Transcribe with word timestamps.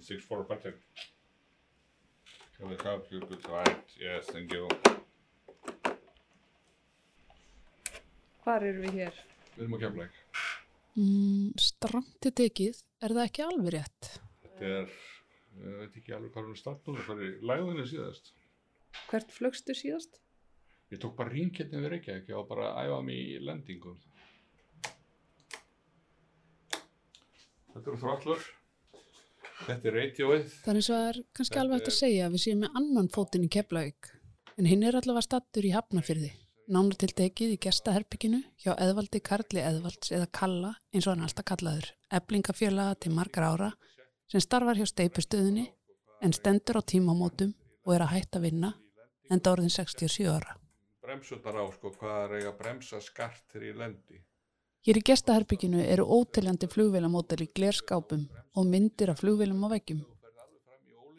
Six 0.00 0.24
four 0.24 0.44
budget. 0.44 0.78
Can 2.56 2.68
we 2.70 2.76
help 2.82 3.10
you 3.10 3.20
with 3.30 3.46
right? 3.48 3.84
Yes, 4.00 4.26
thank 4.26 4.52
you. 4.52 4.68
Hvar 8.42 8.64
eru 8.64 8.80
við 8.82 8.94
hér? 8.98 9.18
Við 9.56 9.64
erum 9.64 9.76
á 9.76 9.78
kemleik. 9.82 10.18
Mm, 10.98 11.50
Stramti 11.60 12.32
tekið, 12.34 12.80
er 13.04 13.14
það 13.14 13.26
ekki 13.28 13.44
alveg 13.44 13.74
rétt? 13.74 14.10
Þetta 14.42 14.70
er, 14.78 14.94
ég 15.62 15.78
veit 15.82 15.98
ekki 16.00 16.14
alveg 16.16 16.34
hvað 16.34 16.50
er 16.50 16.60
start 16.62 16.88
núna, 16.88 17.04
það 17.06 17.24
er 17.26 17.34
læðinu 17.52 17.86
síðast. 17.90 18.32
Hvert 19.10 19.34
flögstu 19.34 19.76
síðast? 19.78 20.18
Ég 20.90 21.02
tók 21.02 21.14
bara 21.18 21.34
ringkettin 21.34 21.84
við 21.84 21.92
Reykjavík, 21.94 22.30
ég 22.32 22.40
var 22.40 22.48
bara 22.48 22.70
að 22.72 22.88
æfa 22.88 23.00
mig 23.06 23.20
í 23.20 23.40
lendingum. 23.44 23.98
Þetta 27.74 27.84
eru 27.84 28.00
þróllur. 28.02 28.48
Þetta 29.66 29.88
er 29.90 29.96
radioið. 29.98 30.50
Þannig 30.64 30.84
svo 30.86 30.98
er 31.08 31.18
kannski 31.36 31.58
alveg 31.60 31.80
hægt 31.80 31.88
að 31.88 31.94
er- 31.94 31.98
segja 31.98 32.26
að 32.28 32.34
við 32.36 32.42
séum 32.44 32.60
með 32.64 32.76
annan 32.80 33.08
fótinn 33.14 33.44
í 33.46 33.50
Keflavík. 33.52 34.10
En 34.58 34.68
hinn 34.70 34.82
er 34.86 34.96
allavega 34.98 35.22
stattur 35.26 35.66
í 35.66 35.72
Hafnafyrði. 35.74 36.30
Nánar 36.68 36.98
til 37.00 37.08
tekið 37.16 37.54
í 37.54 37.58
gestaherbygginu 37.64 38.42
hjá 38.60 38.74
Eðvaldi 38.76 39.22
Karli 39.24 39.62
Eðvalds 39.64 40.10
eða 40.12 40.26
Kalla 40.32 40.74
eins 40.92 41.06
og 41.06 41.14
hann 41.14 41.22
er 41.24 41.28
alltaf 41.30 41.46
kallaður. 41.48 41.86
Eblingafélaga 42.12 42.98
til 43.00 43.12
margar 43.16 43.46
ára 43.48 43.70
sem 44.28 44.40
starfar 44.44 44.76
hjá 44.76 44.84
steipustöðinni 44.90 45.64
en 46.20 46.32
stendur 46.36 46.76
á 46.76 46.82
tímamótum 46.84 47.54
og 47.86 47.94
er 47.94 48.04
að 48.04 48.12
hætta 48.18 48.38
að 48.38 48.46
vinna 48.50 48.74
enda 49.32 49.52
orðin 49.54 49.72
67 49.72 50.28
ára. 50.28 50.58
Bremsutar 51.00 51.56
á, 51.56 51.64
sko, 51.72 51.94
hvað 51.96 52.18
er 52.26 52.34
eiga 52.42 52.52
bremsa 52.58 53.00
skart 53.00 53.40
þegar 53.48 53.68
ég 53.70 53.76
lendi. 53.80 54.20
Hér 54.86 55.00
í 55.00 55.02
gestaherbygginu 55.08 55.80
eru 55.82 56.04
óteljandi 56.06 56.68
flugvélamótel 56.70 57.42
í 57.42 57.48
glerskápum 57.54 58.28
og 58.54 58.68
myndir 58.70 59.10
af 59.10 59.18
flugvélum 59.22 59.64
á 59.66 59.68
veggjum. 59.74 60.04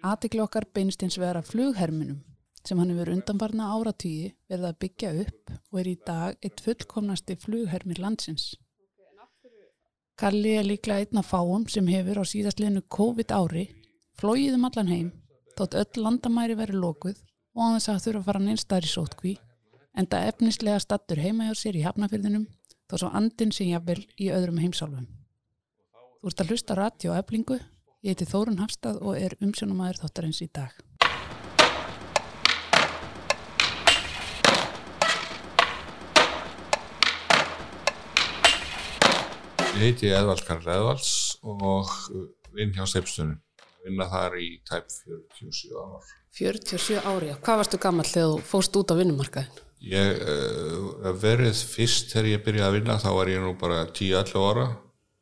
Atikli 0.01 0.39
okkar 0.39 0.65
beinst 0.73 1.03
eins 1.03 1.17
vegar 1.19 1.41
af 1.41 1.49
flugherminum 1.51 2.21
sem 2.63 2.79
hann 2.79 2.91
hefur 2.93 3.11
undanbarna 3.15 3.67
áratvíi 3.75 4.31
verið 4.51 4.67
að 4.69 4.79
byggja 4.83 5.11
upp 5.23 5.51
og 5.71 5.79
er 5.81 5.89
í 5.91 5.97
dag 6.07 6.37
eitt 6.45 6.63
fullkomnasti 6.63 7.35
flughermir 7.39 7.99
landsins. 8.03 8.53
Kalli 10.19 10.55
er 10.59 10.67
líklega 10.67 11.03
einn 11.03 11.19
af 11.21 11.31
fáum 11.31 11.67
sem 11.71 11.87
hefur 11.87 12.19
á 12.19 12.23
síðastliðinu 12.31 12.83
COVID 12.95 13.31
ári 13.35 13.65
flóið 14.19 14.55
um 14.57 14.67
allan 14.67 14.91
heim 14.91 15.11
þótt 15.59 15.77
öll 15.81 16.03
landamæri 16.05 16.55
verið 16.59 16.79
lokuð 16.83 17.19
og 17.55 17.63
á 17.63 17.67
þess 17.75 17.91
að 17.91 18.03
þurfa 18.05 18.19
að 18.19 18.27
fara 18.31 18.43
neinstar 18.45 18.87
í 18.87 18.91
sótkví 18.91 19.35
enda 19.99 20.23
efnislega 20.31 20.79
stattur 20.83 21.19
heima 21.23 21.47
hjá 21.47 21.55
sér 21.59 21.79
í 21.79 21.85
hafnafyrðinum 21.87 22.47
þó 22.89 22.95
svo 22.97 23.09
andin 23.13 23.51
sé 23.53 23.67
jafnvel 23.69 24.01
í 24.17 24.31
öðrum 24.33 24.57
heimsálfum. 24.57 25.05
Þú 26.19 26.31
ert 26.31 26.41
að 26.41 26.53
hlusta 26.53 26.73
á 26.73 26.79
radio 26.79 27.11
og 27.13 27.19
eflingu, 27.21 27.57
ég 28.01 28.15
heiti 28.15 28.25
Þórun 28.25 28.57
Hafstað 28.63 28.97
og 29.05 29.19
er 29.19 29.35
umsjónumæður 29.45 30.01
þáttarins 30.01 30.41
í 30.41 30.49
dag. 30.49 30.73
Ég 39.77 39.85
heiti 39.85 40.09
Eðvalds 40.09 40.43
Karl 40.49 40.65
Eðvalds 40.65 41.13
og 41.45 41.93
vinn 42.57 42.73
hjá 42.73 42.83
Steipstunum. 42.89 43.37
Vinna 43.85 44.09
þar 44.11 44.41
í 44.41 44.49
tæp 44.67 44.89
47 44.91 45.77
ár. 45.77 46.09
47 46.35 46.99
ári, 47.05 47.31
hvað 47.37 47.61
varstu 47.61 47.79
gammal 47.79 48.09
þegar 48.09 48.33
þú 48.33 48.45
fóst 48.49 48.75
út 48.81 48.91
á 48.91 48.99
vinnumarkaðin? 48.99 49.68
Ég 49.79 50.19
uh, 50.19 51.09
verið 51.21 51.55
fyrst 51.71 52.11
þegar 52.11 52.29
ég 52.33 52.41
byrjaði 52.43 52.67
að 52.67 52.75
vinna, 52.75 52.97
þá 52.99 53.09
var 53.15 53.31
ég 53.31 53.43
nú 53.43 53.53
bara 53.59 53.85
10-11 53.87 54.47
ára 54.49 54.67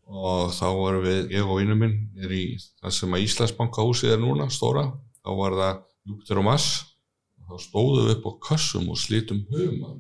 og 0.08 0.54
þá 0.56 0.68
varum 0.72 1.04
við, 1.04 1.20
ég 1.36 1.46
og 1.46 1.60
vinnum 1.60 1.82
minn, 1.84 1.98
er 2.18 2.32
í 2.32 2.44
það 2.80 2.94
sem 2.96 3.14
að 3.14 3.26
Íslandsbanka 3.26 3.84
húsið 3.86 4.16
er 4.16 4.22
núna, 4.22 4.48
stóra. 4.50 4.88
Þá 5.20 5.32
var 5.36 5.58
það 5.60 5.82
Júpiter 6.08 6.40
og 6.42 6.48
Mass. 6.48 6.70
Þá 7.48 7.64
stóðum 7.64 8.08
við 8.08 8.14
upp 8.16 8.28
á 8.28 8.32
kössum 8.48 8.88
og 8.92 9.00
slítum 9.00 9.44
huma. 9.52 9.94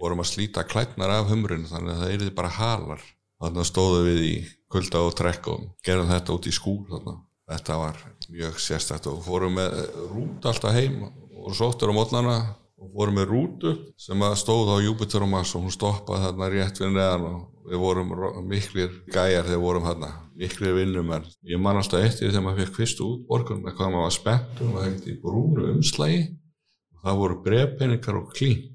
Vorum 0.00 0.24
að 0.24 0.30
slíta 0.32 0.64
klætnar 0.66 1.12
af 1.12 1.28
humrinu 1.30 1.68
þannig 1.68 1.94
að 1.94 2.02
það 2.02 2.16
yrði 2.16 2.32
bara 2.40 2.54
halar. 2.56 3.04
Þannig 3.44 3.68
stóðum 3.68 4.08
við 4.08 4.24
í 4.24 4.34
kulda 4.72 5.04
og 5.04 5.14
trekk 5.20 5.52
og 5.52 5.68
gerðum 5.86 6.10
þetta 6.10 6.34
út 6.34 6.48
í 6.48 6.54
skúr 6.56 6.82
þarna. 6.88 7.16
Þetta 7.52 7.78
var 7.78 8.02
mjög 8.32 8.60
sérstætt 8.64 9.08
og 9.12 9.22
fórum 9.24 9.58
með 9.60 9.76
rút 10.10 10.48
alltaf 10.48 10.74
heim 10.74 11.02
og 11.04 11.56
sóttur 11.56 11.92
á 11.92 11.94
mótnana 11.94 12.36
og 12.84 12.92
fórum 12.92 13.18
með 13.18 13.30
rútu 13.32 13.74
sem 14.00 14.24
stóð 14.38 14.74
á 14.76 14.84
Júpiter 14.84 15.24
og 15.24 15.32
Mars 15.32 15.54
og 15.56 15.64
hún 15.64 15.74
stoppaði 15.74 16.26
þarna 16.28 16.50
rétt 16.52 16.80
við 16.82 16.92
neðan 16.94 17.26
og 17.30 17.42
við 17.64 17.80
vorum 17.80 18.12
miklir 18.48 18.92
gæjar 19.08 19.48
þegar 19.48 19.62
vorum 19.62 19.88
þarna, 19.88 20.10
miklir 20.36 20.76
vinnumenn. 20.76 21.24
Ég 21.48 21.60
man 21.60 21.80
alltaf 21.80 22.04
eftir 22.04 22.28
þegar 22.28 22.44
maður 22.44 22.66
fekk 22.66 22.78
fyrstu 22.82 23.08
útborgun 23.08 23.64
með 23.64 23.78
hvað 23.78 23.94
maður 23.94 24.06
var 24.06 24.16
spenntur 24.18 24.68
og 24.68 24.76
maður 24.76 24.90
hefði 24.90 25.14
í 25.14 25.18
brúnu 25.22 25.66
umslægi 25.72 26.22
og 26.28 27.08
það 27.08 27.20
voru 27.22 27.40
brefpenningar 27.48 28.20
og 28.20 28.30
klín. 28.36 28.70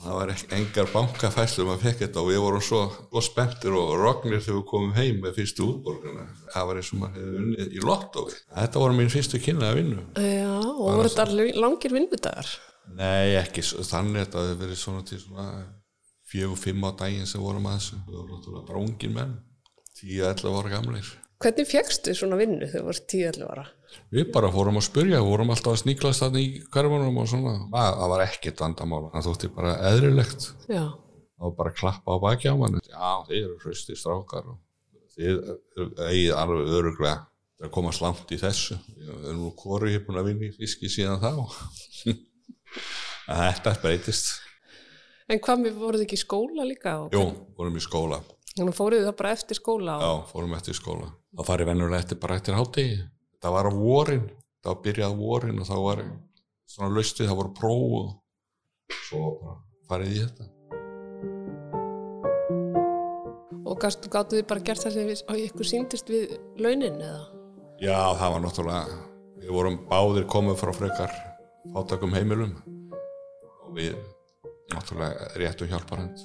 Það 0.00 0.16
var 0.16 0.30
engar 0.56 0.88
bankafæslu 0.94 1.64
maður 1.68 1.82
fekk 1.84 2.02
þetta 2.04 2.20
og 2.22 2.28
við 2.30 2.38
vorum 2.40 2.64
svo, 2.64 2.80
svo 3.10 3.22
spenntur 3.24 3.76
og 3.76 3.92
rognir 4.00 4.40
þegar 4.40 4.58
við 4.58 4.66
komum 4.72 4.96
heim 4.96 5.20
með 5.20 5.36
fyrstu 5.36 5.66
útborguna. 5.66 6.24
Það 6.54 6.66
var 6.70 6.80
eins 6.80 6.90
og 6.94 7.02
maður 7.02 7.20
hefði 7.20 7.42
unnið 7.44 7.76
í 7.76 7.84
lottói. 7.84 8.34
Þetta 8.56 8.82
voru 8.84 8.96
mín 8.96 9.12
fyrstu 9.12 9.40
kynna 9.44 9.70
að 9.70 9.80
vinnu. 9.82 10.04
Já, 10.16 10.56
og 10.56 10.86
voru 10.86 11.12
þetta 11.12 11.60
langir 11.60 11.96
vinnudagar? 11.96 12.52
Nei, 12.96 13.36
ekki 13.38 13.62
svo- 13.62 13.84
þannig 13.86 14.26
að 14.26 14.32
það 14.34 14.48
hefur 14.50 14.60
verið 14.64 14.80
svona 14.80 15.04
til 15.06 15.18
svona 15.22 15.46
fjögur, 16.30 16.58
fimm 16.58 16.84
á 16.86 16.90
daginn 16.98 17.26
sem 17.26 17.40
vorum 17.42 17.66
að 17.70 17.76
þessu. 17.78 17.98
Það 18.06 18.16
voru 18.18 18.36
náttúrulega 18.36 18.66
bara 18.70 18.84
ungir 18.84 19.12
menn, 19.14 19.34
10-11 20.00 20.56
ára 20.60 20.72
gamlir. 20.76 21.10
Hvernig 21.40 21.68
fegstu 21.70 22.12
svona 22.14 22.36
vinnu 22.36 22.66
þegar 22.68 22.82
þú 22.82 22.88
voru 22.90 23.04
10-11 23.14 23.46
ára? 23.50 23.66
Við 24.12 24.32
bara 24.34 24.50
fórum 24.52 24.76
að 24.76 24.84
spurja, 24.86 25.20
vorum 25.24 25.50
alltaf 25.54 25.72
að 25.72 25.80
sníklast 25.84 26.20
þarna 26.22 26.42
í 26.42 26.48
hverfunum 26.70 27.16
og 27.22 27.28
svona. 27.30 27.54
Það, 27.72 27.94
það 28.00 28.12
var 28.12 28.24
ekkert 28.26 28.60
vandamála, 28.64 29.10
það 29.14 29.28
þótti 29.30 29.50
bara 29.56 29.72
eðrilegt. 29.90 30.50
Já. 30.68 30.84
Það 31.40 31.46
var 31.46 31.54
bara 31.62 31.72
að 31.72 31.78
klappa 31.80 32.12
á 32.12 32.16
baki 32.26 32.52
á 32.52 32.54
mann. 32.60 32.78
Já, 32.84 33.08
þið 33.30 33.38
eru 33.40 33.56
hrusti 33.64 33.96
strákar 33.96 34.50
og 34.52 34.58
þið 35.16 35.40
eigið 36.10 36.34
alveg 36.36 36.74
öruglega 36.76 37.16
að 37.64 37.72
komast 37.74 38.04
langt 38.04 38.30
í 38.36 38.38
þessu. 38.40 38.76
Við 38.98 39.08
erum 39.30 39.40
nú 39.46 39.50
hvori 39.56 39.94
hér 39.96 40.04
búin 40.06 40.20
að 40.20 40.28
vinna 40.30 40.50
í 40.50 40.54
fiski 40.60 40.92
síðan 40.92 41.24
þá. 41.24 41.32
Þetta 43.30 43.74
breytist. 43.82 44.32
En 45.30 45.38
hvað 45.38 45.62
með 45.62 45.78
voruð 45.78 46.04
ekki 46.04 46.18
í 46.18 46.22
skóla 46.24 46.66
líka? 46.66 46.96
Jú, 47.14 47.22
vorum 47.58 47.76
í 47.78 47.82
skóla. 47.84 48.18
Þannig 48.56 48.74
fóruð 48.74 49.04
það 49.06 49.16
bara 49.20 49.34
eftir 49.36 49.58
skóla? 49.60 49.96
Já, 50.02 50.10
Og... 50.10 50.22
fórum 50.32 50.56
eftir 50.56 50.74
skóla. 50.74 51.10
Það 51.38 51.50
farið 51.52 51.68
vennulega 51.70 52.02
eftir 52.02 52.18
bara 52.18 52.38
eftir 52.40 52.56
hátegi. 52.58 52.96
Það 53.40 53.54
var 53.54 53.68
á 53.70 53.72
vorin, 53.76 54.24
það 54.60 54.72
var 54.72 54.80
byrjað 54.86 55.14
á 55.14 55.20
vorin 55.20 55.62
og 55.62 55.68
þá 55.68 55.76
var 55.84 56.02
svona 56.66 56.90
laustið, 56.96 57.30
það 57.30 57.38
voru 57.40 57.52
próf 57.60 57.94
og 58.00 58.96
svo 59.06 59.22
bara 59.38 59.56
farið 59.86 60.10
í 60.10 60.24
þetta. 60.24 60.48
Og 63.70 63.78
gáttu 63.86 64.34
þið 64.34 64.46
bara 64.50 64.66
gert 64.66 64.82
það 64.82 64.96
sem 64.98 65.10
við, 65.12 65.24
og 65.30 65.42
ykkur 65.46 65.70
síndist 65.70 66.10
við 66.10 66.34
launin 66.58 66.98
eða? 66.98 67.24
Já, 67.80 67.96
það 68.18 68.34
var 68.34 68.42
náttúrulega, 68.44 69.00
við 69.40 69.54
vorum 69.54 69.82
báðir 69.88 70.26
komið 70.28 70.58
frá 70.60 70.74
frekar 70.74 71.29
fátakum 71.68 72.14
heimilum. 72.16 72.54
Og 73.66 73.72
við 73.76 73.96
náttúrulega 74.72 75.30
réttum 75.40 75.70
hjálparhand. 75.70 76.22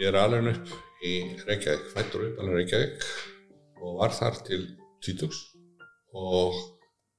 Ég 0.00 0.10
er 0.10 0.18
alveg 0.20 0.50
upp 0.52 1.04
í 1.04 1.14
Reykjavík, 1.46 1.90
fættur 1.94 2.28
upp 2.28 2.40
alveg 2.42 2.62
Reykjavík 2.62 3.08
og 3.84 3.98
var 4.00 4.14
þar 4.16 4.40
til 4.46 4.62
títugs 5.04 5.40
og 6.14 6.56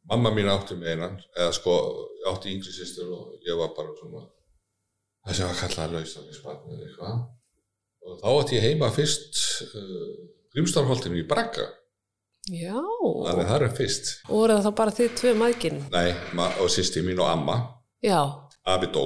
mamma 0.09 0.31
mín 0.33 0.49
átti 0.49 0.77
með 0.77 0.95
einan, 0.95 1.15
eða 1.37 1.53
sko 1.55 1.75
átti 2.29 2.53
yngri 2.53 2.73
sýstur 2.73 3.11
og 3.13 3.45
ég 3.45 3.57
var 3.59 3.73
bara 3.77 3.93
svona 3.99 4.25
það 5.25 5.37
sem 5.37 5.49
var 5.49 5.59
kallað 5.61 5.97
eitthvað. 6.01 7.23
Og 8.05 8.19
þá 8.21 8.27
átti 8.31 8.57
ég 8.59 8.67
heima 8.67 8.91
fyrst 8.93 9.41
uh, 9.65 10.13
Grímstárholtinu 10.53 11.17
í 11.19 11.25
Bragga 11.27 11.65
Já. 12.53 12.77
þannig 12.77 13.47
það 13.49 13.63
er 13.65 13.71
fyrst 13.79 14.09
Og 14.29 14.35
voru 14.37 14.53
það 14.57 14.65
þá 14.67 14.73
bara 14.79 14.91
þið 14.99 15.13
tvö 15.19 15.31
maðginn? 15.39 15.79
Nei, 15.93 16.11
ma- 16.37 16.51
og 16.61 16.69
sýsti 16.69 17.01
mín 17.05 17.21
og 17.23 17.29
amma 17.31 17.55
Já. 18.05 18.19
Abi 18.69 18.89
dó 18.93 19.05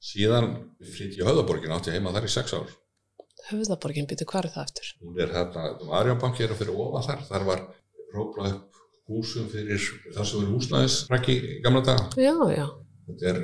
síðan 0.00 0.46
flytti 0.80 1.20
ég 1.20 1.28
Höfðaborgin 1.28 1.74
átti 1.76 1.92
heima 1.92 2.12
þar 2.14 2.24
í 2.28 2.32
sex 2.32 2.54
ár 2.56 2.70
Höfðaborgin 3.50 4.08
býtu 4.08 4.24
hvað 4.28 4.46
er 4.46 4.52
það 4.54 4.66
eftir? 4.70 4.88
hún 5.04 5.20
er 5.20 5.32
hérna, 5.34 5.66
Arjónbanki 6.00 6.44
er 6.46 6.54
að 6.54 6.62
fyrir 6.62 6.80
ofan 6.80 7.06
þar 7.08 7.24
þar 7.28 7.44
var 7.50 7.62
róplað 8.14 8.54
upp 8.56 8.80
húsum 9.10 9.48
fyrir 9.52 9.80
það 10.14 10.28
sem 10.30 10.44
er 10.44 10.50
húsnæðisrækki 10.54 11.36
í 11.36 11.60
gamla 11.64 11.82
daga 11.90 12.08
Já, 12.20 12.34
já. 12.56 12.66
þetta 13.10 13.32
er 13.34 13.40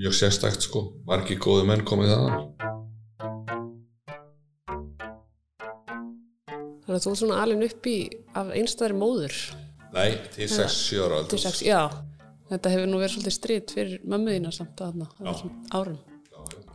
mjög 0.00 0.16
sérstakt 0.20 0.66
sko 0.68 0.84
margi 1.08 1.36
góði 1.40 1.66
menn 1.72 1.84
komið 1.88 2.12
þaðan 2.14 2.69
Þannig 6.90 6.98
að 6.98 7.04
þú 7.06 7.10
ert 7.14 7.18
svona 7.20 7.36
alveg 7.38 7.60
upp 7.70 7.84
í 7.86 7.96
af 8.34 8.48
einstæðri 8.58 8.94
móður. 8.98 9.34
Nei, 9.94 10.08
til 10.34 10.48
6-7 10.50 10.96
ára 11.04 11.10
Til 11.12 11.18
aldurs. 11.20 11.44
sex, 11.44 11.60
já. 11.62 11.82
Þetta 12.50 12.72
hefur 12.72 12.88
nú 12.90 12.98
verið 12.98 13.12
svolítið 13.14 13.34
stríð 13.36 13.74
fyrir 13.76 14.00
mömmu 14.10 14.32
þína 14.34 14.50
samt 14.56 14.80
að 14.82 15.04
þessum 15.20 15.52
árum. 15.70 16.00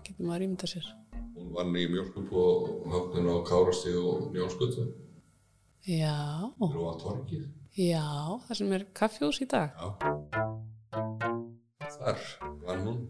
Getur 0.06 0.30
maður 0.30 0.46
ímynda 0.46 0.70
sér. 0.72 0.88
hún 1.36 1.52
vann 1.52 1.76
í 1.76 1.84
mjölkup 1.92 2.32
og 2.32 2.88
höfnun 2.94 3.28
á 3.28 3.38
Kárasti 3.44 3.92
og 4.00 4.32
Njónskutu 4.32 4.86
Já, 5.84 6.48
og 6.48 6.80
var 6.80 6.96
torkið 7.04 7.44
já, 7.76 8.08
það 8.48 8.56
sem 8.62 8.72
er 8.72 8.86
kaffjús 8.96 9.42
í 9.44 9.50
dag. 9.52 9.76
Já. 9.76 10.96
Þar 12.00 12.24
var 12.64 12.80
hún. 12.88 13.04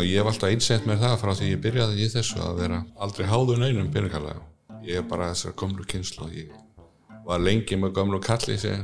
Ég 0.00 0.16
hef 0.18 0.30
alltaf 0.30 0.48
einsett 0.48 0.86
mér 0.88 1.00
það 1.02 1.18
frá 1.20 1.32
því 1.36 1.50
ég 1.50 1.60
byrjaði 1.62 2.00
í 2.00 2.08
þessu 2.12 2.40
að 2.40 2.60
vera 2.62 2.78
aldrei 3.04 3.26
háður 3.28 3.60
neinum 3.60 3.90
peningalega. 3.92 4.40
Ég 4.86 5.02
er 5.02 5.06
bara 5.08 5.28
þessar 5.32 5.56
gömlu 5.60 5.84
kynslu. 5.88 6.30
Ég 6.32 6.54
var 7.26 7.42
lengi 7.42 7.78
með 7.78 7.94
gömlu 7.98 8.22
kalli 8.22 8.56
sig 8.58 8.80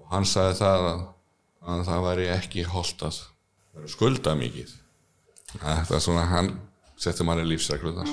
og 0.00 0.08
hann 0.14 0.26
sagði 0.26 0.58
það 0.62 0.88
að, 0.92 1.04
að 1.66 1.84
það 1.90 2.06
væri 2.08 2.30
ekki 2.38 2.66
holdt 2.72 3.06
að 3.06 3.20
vera 3.76 3.92
skulda 3.92 4.34
mikið. 4.38 4.74
Þetta 5.56 5.98
er 5.98 6.02
svona, 6.02 6.26
hann 6.32 6.50
setti 7.00 7.26
manni 7.26 7.46
lífsreglunar. 7.46 8.10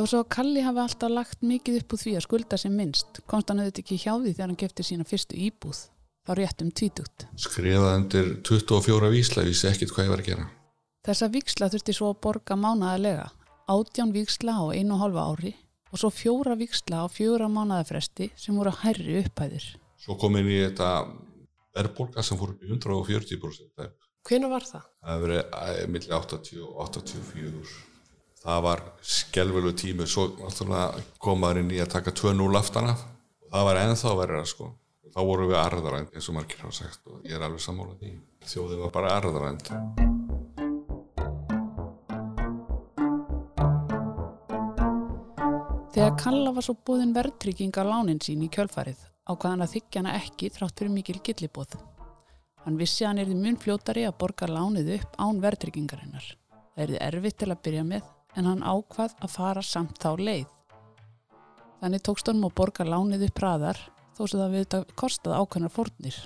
Þó 0.00 0.04
svo 0.06 0.18
að 0.22 0.28
Kalli 0.32 0.60
hafi 0.64 0.80
alltaf 0.80 1.10
lagt 1.12 1.42
mikið 1.44 1.82
upp 1.82 1.92
úr 1.92 2.00
því 2.00 2.12
að 2.16 2.22
skulda 2.24 2.58
sem 2.60 2.72
minnst, 2.72 3.18
komst 3.28 3.50
hann 3.52 3.58
auðvitað 3.60 3.82
ekki 3.82 3.98
hjá 4.00 4.12
því 4.14 4.30
þegar 4.30 4.46
hann 4.46 4.60
gefti 4.62 4.86
sína 4.86 5.04
fyrstu 5.04 5.36
íbúð, 5.36 5.80
þá 6.26 6.32
rétt 6.38 6.64
um 6.64 6.70
tvítugt. 6.70 7.26
Skrifaði 7.40 7.96
undir 7.96 8.30
24 8.46 9.10
vísla, 9.14 9.44
vissi 9.46 9.68
ekkert 9.70 9.94
hvað 9.94 10.06
ég 10.06 10.14
var 10.14 10.22
að 10.24 10.30
gera. 10.30 10.46
Þessa 11.06 11.30
víksla 11.32 11.70
þurfti 11.72 11.96
svo 11.96 12.10
að 12.12 12.20
borga 12.26 12.56
mánaðarlega, 12.60 13.26
átján 13.72 14.12
víksla 14.12 14.56
á 14.60 14.64
einu 14.76 14.96
og 14.96 15.02
hálfa 15.04 15.26
ári 15.32 15.52
og 15.90 15.98
svo 15.98 16.10
fjóra 16.14 16.54
víksla 16.58 17.02
á 17.02 17.06
fjóra 17.10 17.48
mánaðarfresti 17.50 18.30
sem 18.38 18.56
voru 18.58 18.72
hærri 18.82 19.22
upphæðir. 19.24 19.64
Svo 20.00 20.16
kom 20.20 20.36
inn 20.38 20.50
í 20.50 20.60
þetta 20.60 20.90
verðbólka 21.76 22.22
sem 22.26 22.38
fór 22.38 22.54
upp 22.54 22.64
í 22.64 22.70
140%. 22.70 23.90
Hvenær 24.28 24.52
var 24.52 24.66
það? 24.68 24.84
Það 25.00 25.14
hefur 25.14 25.24
verið 25.24 25.54
æ, 25.56 25.86
milli 25.94 26.12
80 26.16 26.60
og 26.66 26.82
84. 26.84 27.78
Það 28.40 28.60
var 28.64 28.82
skelvelu 29.04 29.72
tími, 29.76 30.06
svo 30.08 30.26
náttúrulega 30.38 31.02
kom 31.20 31.40
maður 31.42 31.62
inn 31.62 31.72
í 31.76 31.80
að 31.82 31.92
taka 31.96 32.14
2-0 32.16 32.60
aftana 32.60 32.94
og 32.96 33.50
það 33.52 33.66
var 33.68 33.80
ennþá 33.82 34.14
verið 34.20 34.46
sko. 34.48 34.70
Þá 35.10 35.20
vorum 35.26 35.48
við 35.50 35.58
arðarænd 35.58 36.14
eins 36.14 36.28
og 36.30 36.36
margir 36.36 36.60
hafa 36.62 36.76
sagt 36.76 37.08
og 37.10 37.24
ég 37.26 37.34
er 37.34 37.42
alveg 37.42 37.62
sammálað 37.64 37.98
því. 38.04 38.10
Þjóðið 38.46 38.82
var 38.84 38.92
bara 38.94 39.14
arðarænd. 39.18 39.70
Þegar 45.90 46.14
Kalla 46.22 46.52
var 46.54 46.64
svo 46.64 46.76
búðin 46.86 47.16
verðtrygging 47.16 47.74
á 47.74 47.82
lánin 47.82 48.22
sín 48.22 48.46
í 48.46 48.52
kjölfarið 48.54 49.02
ákvaðan 49.26 49.66
að 49.66 49.74
þykja 49.74 50.00
hana 50.00 50.16
ekki 50.20 50.52
þrátt 50.54 50.78
fyrir 50.78 50.94
mikil 50.94 51.18
gillibóð. 51.26 51.74
Hann 52.64 52.78
vissi 52.78 53.04
að 53.04 53.10
hann 53.10 53.22
erði 53.24 53.36
mun 53.42 53.58
fljótari 53.58 54.06
að 54.06 54.18
borga 54.22 54.46
lánið 54.46 54.94
upp 55.00 55.18
án 55.18 55.42
verðtryggingarinnar. 55.42 56.26
Það 56.74 56.82
erði 56.86 57.04
erfitt 57.10 57.42
til 57.42 57.50
að 57.50 57.62
byrja 57.66 57.84
með 57.88 58.10
en 58.38 58.46
hann 58.46 58.62
ákvað 58.62 59.16
að 59.18 59.34
fara 59.34 59.62
samt 59.66 59.98
þá 59.98 60.10
leið. 60.20 60.50
Þannig 61.80 62.04
tókst 62.06 62.30
honum 62.30 62.46
að 62.46 62.58
borga 62.60 62.86
lánið 62.86 63.26
upp 63.26 63.42
hraðar 63.42 63.80
þó 64.20 64.26
sem 64.28 64.40
það 64.42 64.54
við 64.54 64.64
þetta 64.66 64.98
kostaði 65.00 65.38
ákveðnar 65.40 65.72
fórnir. 65.72 66.16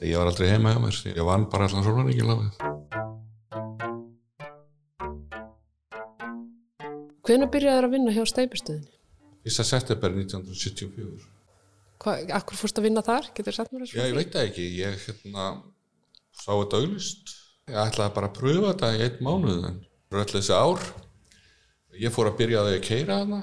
Ég 0.00 0.16
var 0.18 0.30
aldrei 0.30 0.48
heima 0.50 0.72
hjá 0.74 0.80
mér, 0.82 0.96
ég 1.12 1.28
vann 1.28 1.44
bara 1.52 1.68
allan 1.68 1.84
svona 1.86 2.08
ekki 2.10 2.26
láfið. 2.26 2.50
Hvenær 7.24 7.48
byrjaði 7.52 7.78
þér 7.78 7.86
að 7.86 7.94
vinna 7.94 8.12
hjá 8.16 8.24
steipustöðinni? 8.28 8.90
Fyrsta 9.44 9.64
september 9.68 10.12
1974. 10.18 11.30
Hvað, 12.02 12.26
akkur 12.36 12.58
fórst 12.58 12.80
að 12.80 12.88
vinna 12.88 13.04
þar? 13.04 13.30
Getur 13.36 13.56
sagt 13.56 13.72
mér 13.72 13.84
þessu? 13.84 13.96
Já, 13.96 14.08
ég 14.10 14.18
veit 14.18 14.34
það 14.34 14.48
ekki. 14.50 14.66
Ég 14.80 14.98
hérna, 15.06 15.46
sá 16.36 16.50
þetta 16.50 16.80
auglist. 16.82 17.34
Ég 17.70 17.80
ætlaði 17.80 18.16
bara 18.18 18.28
að 18.28 18.38
pröfa 18.40 18.72
þetta 18.72 18.90
í 18.92 19.02
einn 19.06 19.24
mánuð 19.24 19.68
en 19.70 19.78
öll 20.20 20.26
þessi 20.34 20.56
ár. 20.56 20.84
Ég 21.96 22.12
fór 22.12 22.28
að 22.32 22.40
byrja 22.42 22.64
að 22.64 22.72
að 22.74 22.82
keira 22.88 23.20
hana. 23.22 23.40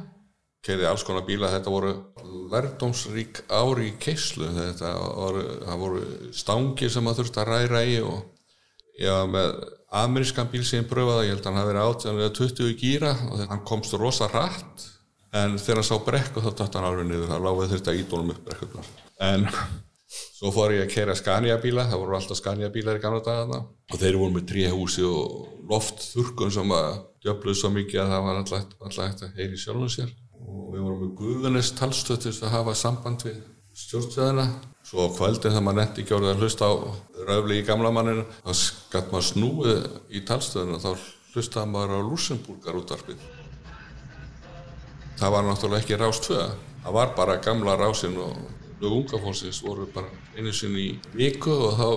Keiriði 0.62 0.88
alls 0.90 1.04
konar 1.06 1.26
bíla. 1.26 1.50
Þetta 1.56 1.74
voru 1.74 1.92
lærdomsrík 2.52 3.44
ár 3.50 3.82
í 3.82 3.92
keislu. 4.02 4.50
Þetta 4.58 4.94
voru, 5.00 5.44
voru 5.82 6.02
stangir 6.38 6.94
sem 6.94 7.06
maður 7.06 7.24
þurfti 7.24 7.42
að 7.42 7.52
ræra 7.52 7.84
í 7.90 8.00
og 8.06 8.24
var 9.02 9.30
með 9.34 9.54
amerískan 10.02 10.50
bíl 10.52 10.64
sem 10.68 10.88
pröfaði. 10.88 11.30
Ég 11.30 11.36
held 11.36 11.46
að 11.46 11.52
hann 11.52 11.62
hafi 11.62 11.72
verið 11.74 11.86
18 11.88 12.24
eða 12.24 12.34
20 12.40 12.76
gíra 12.82 13.14
og 13.28 13.46
hann 13.54 13.64
komst 13.68 13.98
rosa 13.98 14.30
rætt. 14.32 14.90
En 15.34 15.56
þegar 15.58 15.82
hann 15.82 15.88
sá 15.88 15.96
brekku 16.06 16.44
þá 16.44 16.52
dætt 16.52 16.76
hann 16.78 16.90
alveg 16.90 17.08
niður. 17.10 17.30
Það 17.32 17.48
láfið 17.48 17.72
þurfti 17.74 17.94
að 17.94 18.04
ídólum 18.04 18.36
upp 18.36 18.44
brekkurnar. 18.50 18.92
En 19.32 19.48
Svo 20.12 20.50
fór 20.52 20.74
ég 20.76 20.88
að 20.88 20.92
kera 20.92 21.14
Scania 21.16 21.56
bíla, 21.62 21.86
það 21.88 22.02
voru 22.02 22.16
alltaf 22.18 22.40
Scania 22.40 22.72
bílar 22.74 22.98
í 23.00 23.04
gamla 23.04 23.22
dagana 23.24 23.62
og 23.62 24.02
þeir 24.02 24.18
voru 24.20 24.36
með 24.36 24.50
tríhúsi 24.50 25.06
og 25.08 25.62
loftþurkun 25.72 26.52
sem 26.52 26.74
að 26.76 26.90
djöfluð 27.24 27.60
svo 27.62 27.72
mikið 27.78 28.02
að 28.04 28.12
það 28.16 28.26
var 28.28 28.42
alltaf, 28.42 28.68
alltaf 28.82 29.30
hægt 29.30 30.12
og 30.52 30.68
við 30.74 30.84
vorum 30.86 31.02
með 31.06 31.16
Guðunest 31.22 31.78
talstöð 31.80 32.22
til 32.26 32.34
að 32.36 32.54
hafa 32.56 32.76
samband 32.78 33.26
við 33.26 33.40
stjórnstöðina. 33.82 34.46
Svo 34.86 35.08
á 35.08 35.16
kvöldin 35.16 35.54
þegar 35.54 35.64
maður 35.64 35.80
netti 35.80 36.06
orðið 36.12 36.32
að 36.34 36.42
hlusta 36.42 36.68
á 36.68 36.74
röfli 37.30 37.60
í 37.62 37.66
gamla 37.68 37.92
manninu, 37.96 38.26
þá 38.44 38.52
skatt 38.58 39.12
maður 39.14 39.28
snúið 39.30 39.86
í 40.12 40.24
talstöðinu 40.28 40.78
og 40.78 40.84
þá 40.84 40.92
hlustaði 41.36 41.72
maður 41.72 42.02
á 42.02 42.08
Luxemburgar 42.10 42.80
útvarpið. 42.82 43.22
Það 45.22 45.36
var 45.36 45.48
náttúrulega 45.48 45.86
ekki 45.86 46.02
rás 46.02 46.20
2, 46.26 46.42
það 46.84 46.98
var 46.98 47.16
bara 47.16 47.40
gamla 47.46 47.78
rásin 47.80 48.18
og 48.20 48.36
lög 48.82 48.98
unga 48.98 49.22
fólksins 49.22 49.62
voru 49.62 49.86
bara 49.94 50.10
einu 50.36 50.52
sinni 50.56 50.88
í 50.88 50.94
viku 51.14 51.54
og 51.54 51.76
þá 51.78 51.88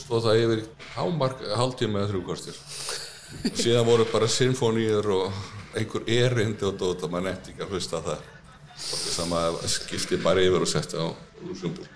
stóð 0.00 0.24
það 0.26 0.40
yfir 0.42 0.64
hámark 0.96 1.44
hálftíma 1.54 2.02
eða 2.02 2.10
þrjúkvartir. 2.10 2.56
Síðan 3.54 3.86
voru 3.86 4.06
bara 4.10 4.28
sinfoníur 4.30 5.12
og 5.14 5.38
einhver 5.74 6.06
erindi 6.06 6.66
og 6.68 6.76
dót 6.78 7.02
að 7.02 7.12
maður 7.12 7.30
nefndi 7.30 7.52
ekki 7.52 7.64
að 7.64 7.72
hlusta 7.74 8.00
það. 8.04 8.26
Og 8.74 8.98
þess 9.00 9.20
að 9.22 9.30
maður 9.30 9.72
skipti 9.72 10.18
bara 10.22 10.44
yfir 10.44 10.66
og 10.66 10.70
setti 10.70 10.98
á 10.98 11.06
Luxemburg. 11.44 11.88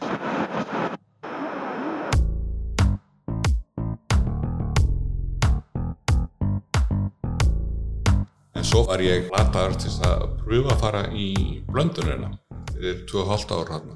En 8.59 8.67
svo 8.67 8.83
var 8.89 9.03
ég 9.03 9.31
lataður 9.31 9.79
til 9.85 9.95
að 10.09 10.27
pröfa 10.43 10.75
að 10.75 10.83
fara 10.83 11.05
í 11.15 11.29
blöndunina. 11.71 12.33
Fyrir 12.75 13.05
2,5 13.11 13.55
ára 13.59 13.79
hann 13.79 13.95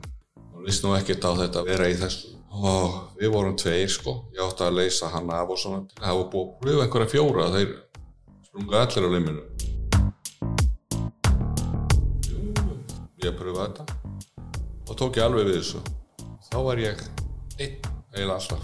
og 0.52 0.66
vissi 0.66 0.86
nú 0.86 0.94
ekkert 0.94 1.26
á 1.26 1.30
þetta 1.38 1.62
að 1.62 1.72
vera 1.74 1.90
í 1.90 1.98
þessu. 1.98 2.36
Og 2.52 3.16
við 3.18 3.32
vorum 3.32 3.54
tveir 3.58 3.88
sko. 3.90 4.26
Ég 4.36 4.44
átti 4.44 4.66
að 4.66 4.76
leysa 4.78 5.08
hann 5.10 5.30
af 5.32 5.50
og 5.50 5.58
svona. 5.58 5.86
Það 5.98 6.18
var 6.20 6.28
búið 6.34 6.50
að 6.50 6.60
pröfa 6.62 6.84
einhverja 6.86 7.12
fjóra 7.14 7.48
þeir 7.56 7.72
sprunga 8.52 8.82
allir 8.84 9.06
á 9.08 9.10
liminu 9.14 9.51
ég 13.28 13.36
pröfa 13.38 13.68
þetta 13.68 13.84
og 14.88 14.94
tók 14.98 15.18
ég 15.18 15.24
alveg 15.26 15.48
við 15.48 15.58
þessu 15.60 15.80
þá 16.50 16.58
var 16.68 16.82
ég 16.82 17.02
einn 17.58 17.76
eiginlega 18.12 18.36
alltaf 18.38 18.62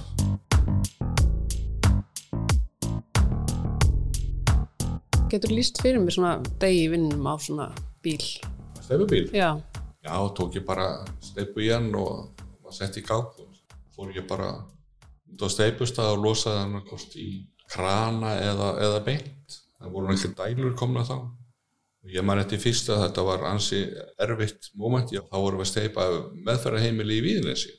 Getur 5.29 5.53
líst 5.53 5.77
fyrir 5.85 6.01
mér 6.01 6.15
svona 6.17 6.37
degi 6.63 6.87
vinnum 6.89 7.27
á 7.29 7.35
svona 7.37 7.67
bíl? 8.03 8.25
stefubíl 8.81 9.29
Já, 9.37 9.61
Já, 10.09 10.15
tók 10.33 10.55
ég 10.57 10.65
bara 10.65 11.05
steipu 11.21 11.61
í 11.61 11.69
hann 11.69 11.91
og 11.99 12.39
var 12.65 12.73
sett 12.73 12.97
í 12.97 13.03
gák 13.05 13.35
og 13.43 13.57
fór 13.93 14.13
ég 14.15 14.25
bara 14.31 14.53
út 15.29 15.43
á 15.45 15.49
steipustað 15.53 16.15
og 16.15 16.23
losaði 16.25 16.61
hann 16.63 16.79
í 17.21 17.29
krana 17.69 18.37
eða, 18.41 18.69
eða 18.87 19.03
beint. 19.05 19.59
Það 19.79 19.93
voru 19.93 20.15
ekki 20.15 20.31
dælur 20.39 20.77
komna 20.79 21.05
þá. 21.05 21.19
Ég 22.09 22.25
man 22.25 22.41
eftir 22.41 22.61
fyrst 22.63 22.89
að 22.93 23.03
þetta 23.07 23.25
var 23.27 23.45
ansi 23.51 23.83
erfitt 24.25 24.71
moment. 24.75 25.13
Já, 25.13 25.21
þá 25.29 25.37
vorum 25.37 25.61
við 25.61 25.71
steipa 25.73 26.07
meðferðarheimili 26.47 27.19
í 27.19 27.25
Víðinesi. 27.27 27.75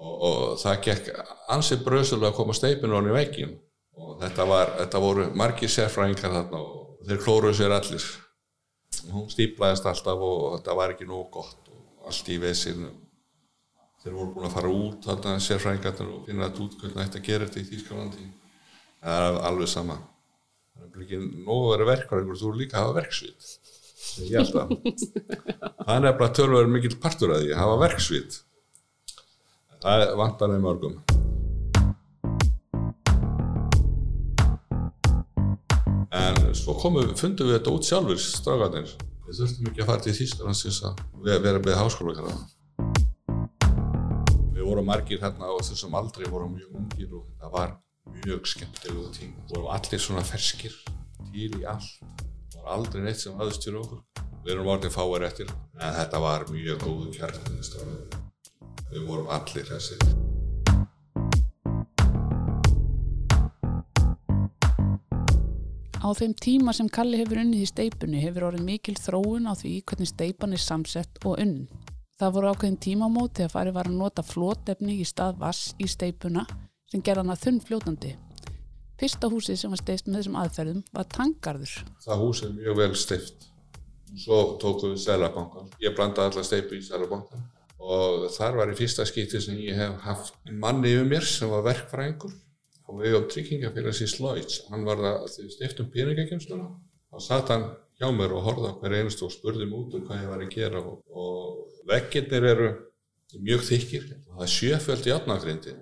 Og, 0.00 0.14
og 0.28 0.38
það 0.62 0.80
gekk 0.88 1.10
ansi 1.52 1.78
bröðsulega 1.84 2.32
að 2.32 2.38
koma 2.38 2.56
steipinu 2.56 3.02
í 3.04 3.14
veginn. 3.14 3.56
Og 3.94 4.16
þetta, 4.22 4.48
var, 4.48 4.72
þetta 4.80 5.02
voru 5.04 5.28
margir 5.38 5.70
sérfræðingar 5.70 6.32
þarna 6.34 6.62
og 6.64 6.84
þeir 7.06 7.20
klóruðu 7.22 7.58
sér 7.60 7.74
allir 7.76 8.06
hún 9.12 9.28
stíplaðist 9.32 9.86
alltaf 9.88 10.22
og 10.24 10.44
þetta 10.58 10.76
var 10.78 10.94
ekki 10.94 11.08
nógu 11.08 11.26
gott 11.38 11.68
og 11.72 12.08
allt 12.08 12.30
í 12.32 12.38
vesinu 12.40 12.90
þeir 14.02 14.16
voru 14.16 14.32
búin 14.36 14.48
að 14.48 14.56
fara 14.56 14.72
út 14.72 15.08
þarna 15.08 15.36
sérfræðingarnir 15.42 16.12
og 16.14 16.26
finna 16.28 16.48
þetta 16.48 16.64
út 16.64 16.76
hvernig 16.80 17.18
að 17.18 17.28
gera 17.28 17.48
þetta 17.48 17.62
í 17.62 17.68
Þýskalandi 17.70 18.26
það 19.04 19.28
er 19.28 19.40
alveg 19.50 19.72
sama 19.72 19.98
það 20.74 20.98
er 20.98 21.04
ekki 21.04 21.18
nógu 21.46 21.70
vera 21.72 21.86
verkværingur 21.88 22.40
þú 22.40 22.52
líka 22.58 22.78
að 22.78 22.84
hafa 22.84 22.96
verksvit. 22.98 23.50
Ég 24.24 24.34
held 24.38 24.56
að 24.60 24.72
það 25.84 25.94
er 25.94 26.02
nefnilega 26.04 26.30
tölverður 26.38 26.72
mikill 26.74 26.98
partur 27.02 27.34
að 27.34 27.44
því 27.44 27.52
að 27.54 27.62
hafa 27.62 27.76
verksvit. 27.84 28.40
Það 29.84 30.04
vantar 30.20 30.52
með 30.54 30.64
mörgum. 30.64 30.98
En 36.14 36.42
svo 36.56 36.76
komum 36.78 37.02
við, 37.02 37.16
fundum 37.20 37.50
við 37.50 37.58
þetta 37.58 37.74
út 37.74 37.88
sjálfur, 37.88 38.20
strákarnir. 38.22 38.98
Við 39.24 39.40
þurftum 39.40 39.70
ekki 39.70 39.82
að 39.82 39.90
fara 39.90 40.04
til 40.04 40.18
Þýskalands 40.18 40.64
til 40.64 40.70
þess 40.70 40.90
að 40.90 41.42
vera 41.44 41.62
með 41.64 41.80
háskóla 41.80 42.18
við 44.64 44.70
vorum 44.70 44.86
margir 44.88 45.20
þarna 45.20 45.50
og 45.52 45.64
þessum 45.66 45.96
aldrei 45.98 46.24
vorum 46.32 46.54
mjög 46.56 46.76
ungir 46.80 47.10
og 47.18 47.24
það 47.40 47.50
var 47.52 47.72
mjög 48.20 48.50
skemmtilegu 48.54 49.06
tím 49.18 49.32
og 49.42 49.54
vorum 49.56 49.70
allir 49.76 50.02
svona 50.02 50.24
ferskir 50.24 50.74
til 51.32 51.50
í 51.60 51.64
allt. 51.66 52.02
Var 52.54 52.70
aldrei 52.76 53.02
neitt 53.04 53.20
sem 53.20 53.34
aðeins 53.38 53.62
til 53.64 53.76
okkur. 53.80 54.04
Við 54.44 54.54
erum 54.54 54.70
orðin 54.74 54.94
fáir 54.94 55.26
eftir. 55.26 55.50
En 55.80 55.96
þetta 55.98 56.20
var 56.20 56.46
mjög 56.52 56.84
góðu 56.84 57.10
kjartan 57.16 57.58
við 58.94 59.08
vorum 59.08 59.30
allir 59.34 59.66
þessi 59.66 59.98
Á 66.04 66.12
þeim 66.12 66.34
tíma 66.36 66.74
sem 66.76 66.88
Kalli 66.92 67.16
hefur 67.16 67.40
unnið 67.40 67.62
í 67.64 67.68
steipunni 67.70 68.20
hefur 68.20 68.50
orðið 68.50 68.66
mikil 68.66 68.94
þróun 69.00 69.48
á 69.48 69.56
því 69.56 69.72
hvernig 69.88 70.10
steipan 70.10 70.52
er 70.52 70.60
samsett 70.60 71.22
og 71.24 71.40
unn. 71.40 71.64
Það 72.20 72.34
voru 72.36 72.50
ákveðin 72.52 72.76
tímamóti 72.84 73.46
að 73.46 73.54
farið 73.54 73.76
var 73.78 73.88
að 73.88 73.96
nota 74.02 74.22
flótefni 74.22 74.98
í 75.00 75.06
stað 75.08 75.40
vass 75.40 75.72
í 75.80 75.88
steipuna 75.88 76.44
sem 76.94 77.02
gerða 77.02 77.24
hana 77.24 77.34
þunn 77.34 77.56
fljótandi. 77.64 78.12
Fyrsta 79.00 79.26
húsið 79.26 79.58
sem 79.58 79.72
var 79.72 79.80
steist 79.80 80.06
með 80.06 80.20
þessum 80.20 80.36
aðferðum 80.38 80.82
var 80.94 81.08
tangarður. 81.10 81.72
Það 82.04 82.20
hús 82.22 82.42
er 82.46 82.52
mjög 82.54 82.76
vel 82.78 82.94
steift. 83.00 83.46
Svo 84.14 84.36
tókum 84.62 84.92
við 84.92 85.00
Sælabankan. 85.02 85.72
Ég 85.82 85.96
blandaði 85.96 86.30
alla 86.30 86.44
steipu 86.46 86.78
í 86.78 86.84
Sælabankan 86.86 87.48
og 87.84 88.28
þar 88.32 88.60
var 88.60 88.70
í 88.70 88.76
fyrsta 88.78 89.04
skipti 89.08 89.40
sem 89.42 89.58
ég 89.60 89.74
hef 89.76 89.96
haft 90.06 90.36
manni 90.62 90.92
yfir 90.94 91.08
mér 91.10 91.26
sem 91.26 91.50
var 91.50 91.64
verkfræðingur 91.66 92.36
og 92.84 93.00
við 93.02 93.16
á 93.18 93.20
tryggingafélags 93.32 94.04
í 94.04 94.08
Sloyds. 94.08 94.60
Hann 94.70 94.86
var 94.86 95.02
það 95.02 95.16
að 95.18 95.32
þið 95.34 95.50
stiftum 95.56 95.90
peningakemstuna 95.92 96.68
og 97.10 97.24
satt 97.24 97.50
hann 97.50 97.66
hjá 97.98 98.06
mér 98.14 98.36
og 98.38 98.46
horfði 98.46 98.70
á 98.70 98.78
hver 98.78 98.96
einstu 99.00 99.26
og 99.26 99.34
spurði 99.34 99.66
mér 99.66 99.82
út 99.82 99.98
um 99.98 100.06
hvað 100.06 100.22
ég 100.22 100.30
var 100.30 100.46
að 100.46 100.54
gera 100.54 100.84
og, 100.84 101.02
og 101.10 101.82
veggirnir 101.90 102.48
eru 102.54 102.70
mjög 103.42 103.66
þykir 103.66 104.08
það 104.14 104.46
er 104.46 104.54
sjöfjöld 104.54 105.10
í 105.10 105.14
átnagrindi 105.14 105.74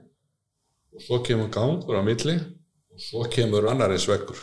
og 0.93 1.05
svo 1.05 1.21
kemur 1.27 1.53
gangur 1.53 2.01
á 2.01 2.03
milli 2.05 2.39
og 2.93 3.01
svo 3.01 3.29
kemur 3.33 3.69
annar 3.71 3.95
eins 3.95 4.09
veggur 4.09 4.41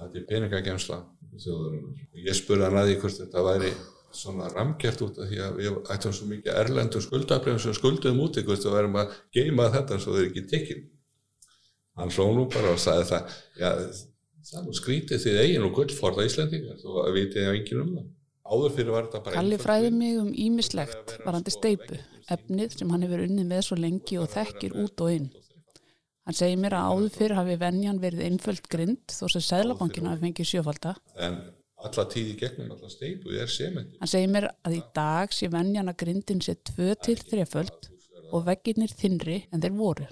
þetta 0.00 0.20
er 0.20 0.28
peningakemsla 0.28 1.00
ég 1.40 2.36
spurði 2.36 2.68
hann 2.68 2.78
að 2.82 2.90
því 2.90 3.00
hvort 3.02 3.18
þetta 3.22 3.46
væri 3.46 3.72
svona 4.10 4.48
ramgjert 4.50 5.02
út 5.06 5.18
af 5.22 5.28
því 5.30 5.42
að 5.44 5.58
við 5.60 5.76
ættum 5.94 6.14
svo 6.14 6.30
mikið 6.30 6.56
erlendur 6.62 7.04
skuldabrefn 7.04 7.62
sem 7.62 7.76
skulduðum 7.76 8.24
út 8.24 8.38
ykkur 8.40 8.58
og 8.58 8.74
verðum 8.74 8.98
að 9.02 9.18
geima 9.34 9.68
þetta 9.70 10.00
svo 10.02 10.16
þau 10.16 10.22
er 10.22 10.30
ekki 10.30 10.46
tekinn 10.50 10.88
hann 12.00 12.14
sló 12.14 12.30
nú 12.34 12.46
bara 12.50 12.72
og 12.74 12.80
sagði 12.80 13.06
það 13.10 13.36
já, 13.60 13.70
það 14.50 14.70
skrítið 14.78 15.22
því 15.24 15.36
eigin 15.42 15.66
og 15.66 15.76
gullforða 15.76 16.26
Íslandingar 16.26 16.80
að 17.04 17.12
vitið 17.18 17.50
á 17.50 17.52
engin 17.52 17.82
um 17.84 17.92
það. 17.98 18.08
Áður 18.50 18.72
fyrir 18.74 18.94
var 18.94 19.06
þetta 19.06 19.22
bara 19.26 19.36
Kalli 19.36 19.58
fræði 19.62 19.90
mig 19.94 20.16
um 20.18 20.30
ímislegt 20.46 21.14
varandi 21.22 21.54
steipu 21.54 22.00
efnið 22.34 22.78
sem 22.78 22.90
hann 22.90 23.04
hefur 23.06 23.22
unnið 23.26 23.50
með 23.52 23.62
svo 23.66 23.78
lengi 23.78 24.18
og 24.18 24.30
þekkir 24.32 24.74
út 24.80 25.04
og 25.04 25.12
inn 25.14 25.28
Hann 26.28 26.36
segir 26.36 26.58
mér 26.60 26.76
að 26.76 26.90
áður 26.90 27.14
fyrir 27.16 27.38
hafi 27.38 27.56
venjan 27.60 28.00
verið 28.02 28.26
einföld 28.28 28.66
grind 28.70 29.14
þó 29.14 29.24
sem 29.32 29.44
Sæðlabankina 29.46 30.12
hafi 30.12 30.26
fengið 30.26 30.50
sjöfalda. 30.50 30.94
En 31.16 31.38
alla 31.80 32.04
tíði 32.12 32.34
gegnum 32.42 32.74
alla 32.74 32.90
steipu 32.92 33.32
er 33.40 33.48
sementi. 33.50 33.96
Hann 34.02 34.10
segir 34.12 34.32
mér 34.32 34.50
að 34.66 34.76
í 34.76 34.82
dag 34.96 35.32
sé 35.32 35.48
venjan 35.52 35.88
að 35.90 36.00
grindin 36.04 36.42
sé 36.44 36.58
tvö 36.70 36.92
til 37.00 37.16
þreföld 37.22 37.88
og 38.30 38.44
vegginnir 38.46 38.92
þinri 38.92 39.38
en 39.50 39.64
þeir 39.64 39.78
voru. 39.78 40.10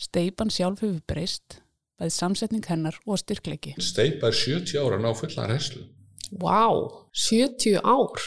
Steipan 0.00 0.50
sjálf 0.50 0.80
hefur 0.82 1.04
breyst, 1.06 1.60
bæðið 2.00 2.16
samsetning 2.16 2.64
hennar 2.66 2.96
og 3.04 3.20
styrklegi. 3.20 3.76
Steipa 3.78 4.32
er 4.32 4.40
70 4.40 4.80
ára 4.80 4.98
ná 4.98 5.12
fullan 5.14 5.52
reslu. 5.52 5.84
Vá, 6.32 6.72
wow, 6.72 7.04
70 7.12 7.78
ár? 7.84 8.24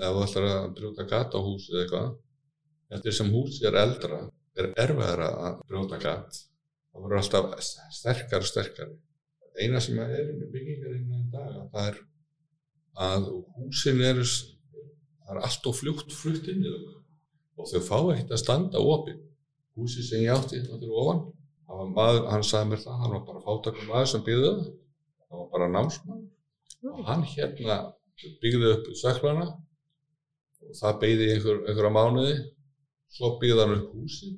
Ef 0.00 0.16
þú 0.16 0.24
ætlar 0.24 0.48
að 0.48 0.68
brjóta 0.78 1.06
gatahús 1.06 1.68
eða 1.70 1.84
eitthvað, 1.84 2.10
eftir 2.96 3.14
sem 3.20 3.30
hús 3.30 3.60
er 3.62 3.76
eldra, 3.78 4.24
er 4.58 4.70
erfiðar 4.84 5.24
að 5.26 5.60
brjóta 5.68 6.00
gat. 6.02 6.40
Það 6.90 7.04
verður 7.04 7.20
alltaf 7.22 7.68
sterkar 7.94 8.44
og 8.44 8.50
sterkar. 8.50 8.94
Eina 9.60 9.82
sem 9.82 9.98
er 10.02 10.32
með 10.34 10.54
byggingar 10.54 10.96
innan 10.96 11.26
í 11.26 11.30
dag, 11.32 11.58
það 11.72 11.90
er 11.90 12.00
að 13.00 13.28
húsin 13.58 14.00
er, 14.04 14.22
það 14.24 15.36
er 15.36 15.44
allt 15.46 15.68
og 15.70 15.76
flugt 15.76 16.14
flutt 16.14 16.48
inn 16.50 16.64
í 16.64 16.72
þau 16.72 17.00
og 17.60 17.68
þau 17.68 17.80
fá 17.84 17.96
ekkert 18.14 18.34
að 18.34 18.42
standa 18.42 18.80
opið 18.80 19.18
húsi 19.78 20.04
sem 20.04 20.24
ég 20.24 20.34
átti 20.34 20.60
þetta 20.60 20.78
fyrir 20.80 21.00
ofan 21.02 21.22
maður, 21.94 22.26
hann 22.32 22.44
sagði 22.46 22.72
mér 22.72 22.82
það, 22.84 23.00
hann 23.02 23.14
var 23.14 23.24
bara 23.28 23.42
fátakum 23.46 23.90
maður 23.90 24.12
sem 24.12 24.24
byggði 24.26 24.46
það 24.46 24.62
það 24.64 25.40
var 25.40 25.50
bara 25.54 25.68
námsmaður 25.74 26.94
og 26.94 27.02
hann 27.10 27.26
hérna 27.34 27.76
byggði 28.42 28.72
upp 28.74 28.88
söklana 29.00 29.46
og 29.50 30.78
það 30.80 30.98
byggði 31.04 31.28
einhver, 31.34 31.60
einhverja 31.66 31.92
mánuði 31.96 32.34
svo 33.16 33.34
byggði 33.40 33.64
hann 33.64 33.76
upp 33.78 33.96
húsi 33.96 34.30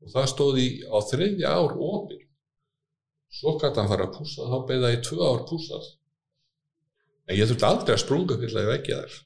og 0.00 0.12
það 0.14 0.30
stóði 0.34 0.66
á 0.88 0.96
þriðja 1.10 1.54
ár 1.56 1.76
opið 1.90 2.24
svo 3.40 3.56
gæti 3.60 3.80
hann 3.80 3.92
fara 3.92 4.08
að 4.08 4.16
púsa 4.18 4.48
þá 4.50 4.56
byggði 4.70 4.86
það 4.86 4.96
í 4.96 5.02
tvö 5.08 5.28
ár 5.28 5.44
púsað 5.50 5.92
en 7.30 7.38
ég 7.38 7.50
þurfti 7.50 7.68
aldrei 7.68 7.94
að 7.94 8.02
sprunga 8.04 8.40
fyrir 8.40 8.60
að 8.64 8.72
vekja 8.74 9.04
þær 9.04 9.20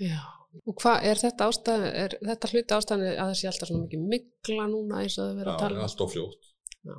Já 0.00 0.20
Og 0.66 0.74
hvað 0.82 1.04
er 1.06 1.20
þetta 1.20 1.46
ástæð, 1.46 1.84
er 1.94 2.14
þetta 2.26 2.48
hluti 2.50 2.74
ástæðan 2.74 3.04
að 3.06 3.18
það 3.20 3.36
sé 3.38 3.48
alltaf 3.50 3.70
svona 3.70 3.84
mikið 3.84 4.06
mikla 4.12 4.64
núna 4.70 5.02
eins 5.04 5.16
og 5.16 5.28
það 5.28 5.36
verður 5.38 5.52
að 5.52 5.60
tala? 5.62 5.76
Já, 5.76 5.84
alltaf 5.86 6.14
fljótt. 6.14 6.48
Já. 6.88 6.96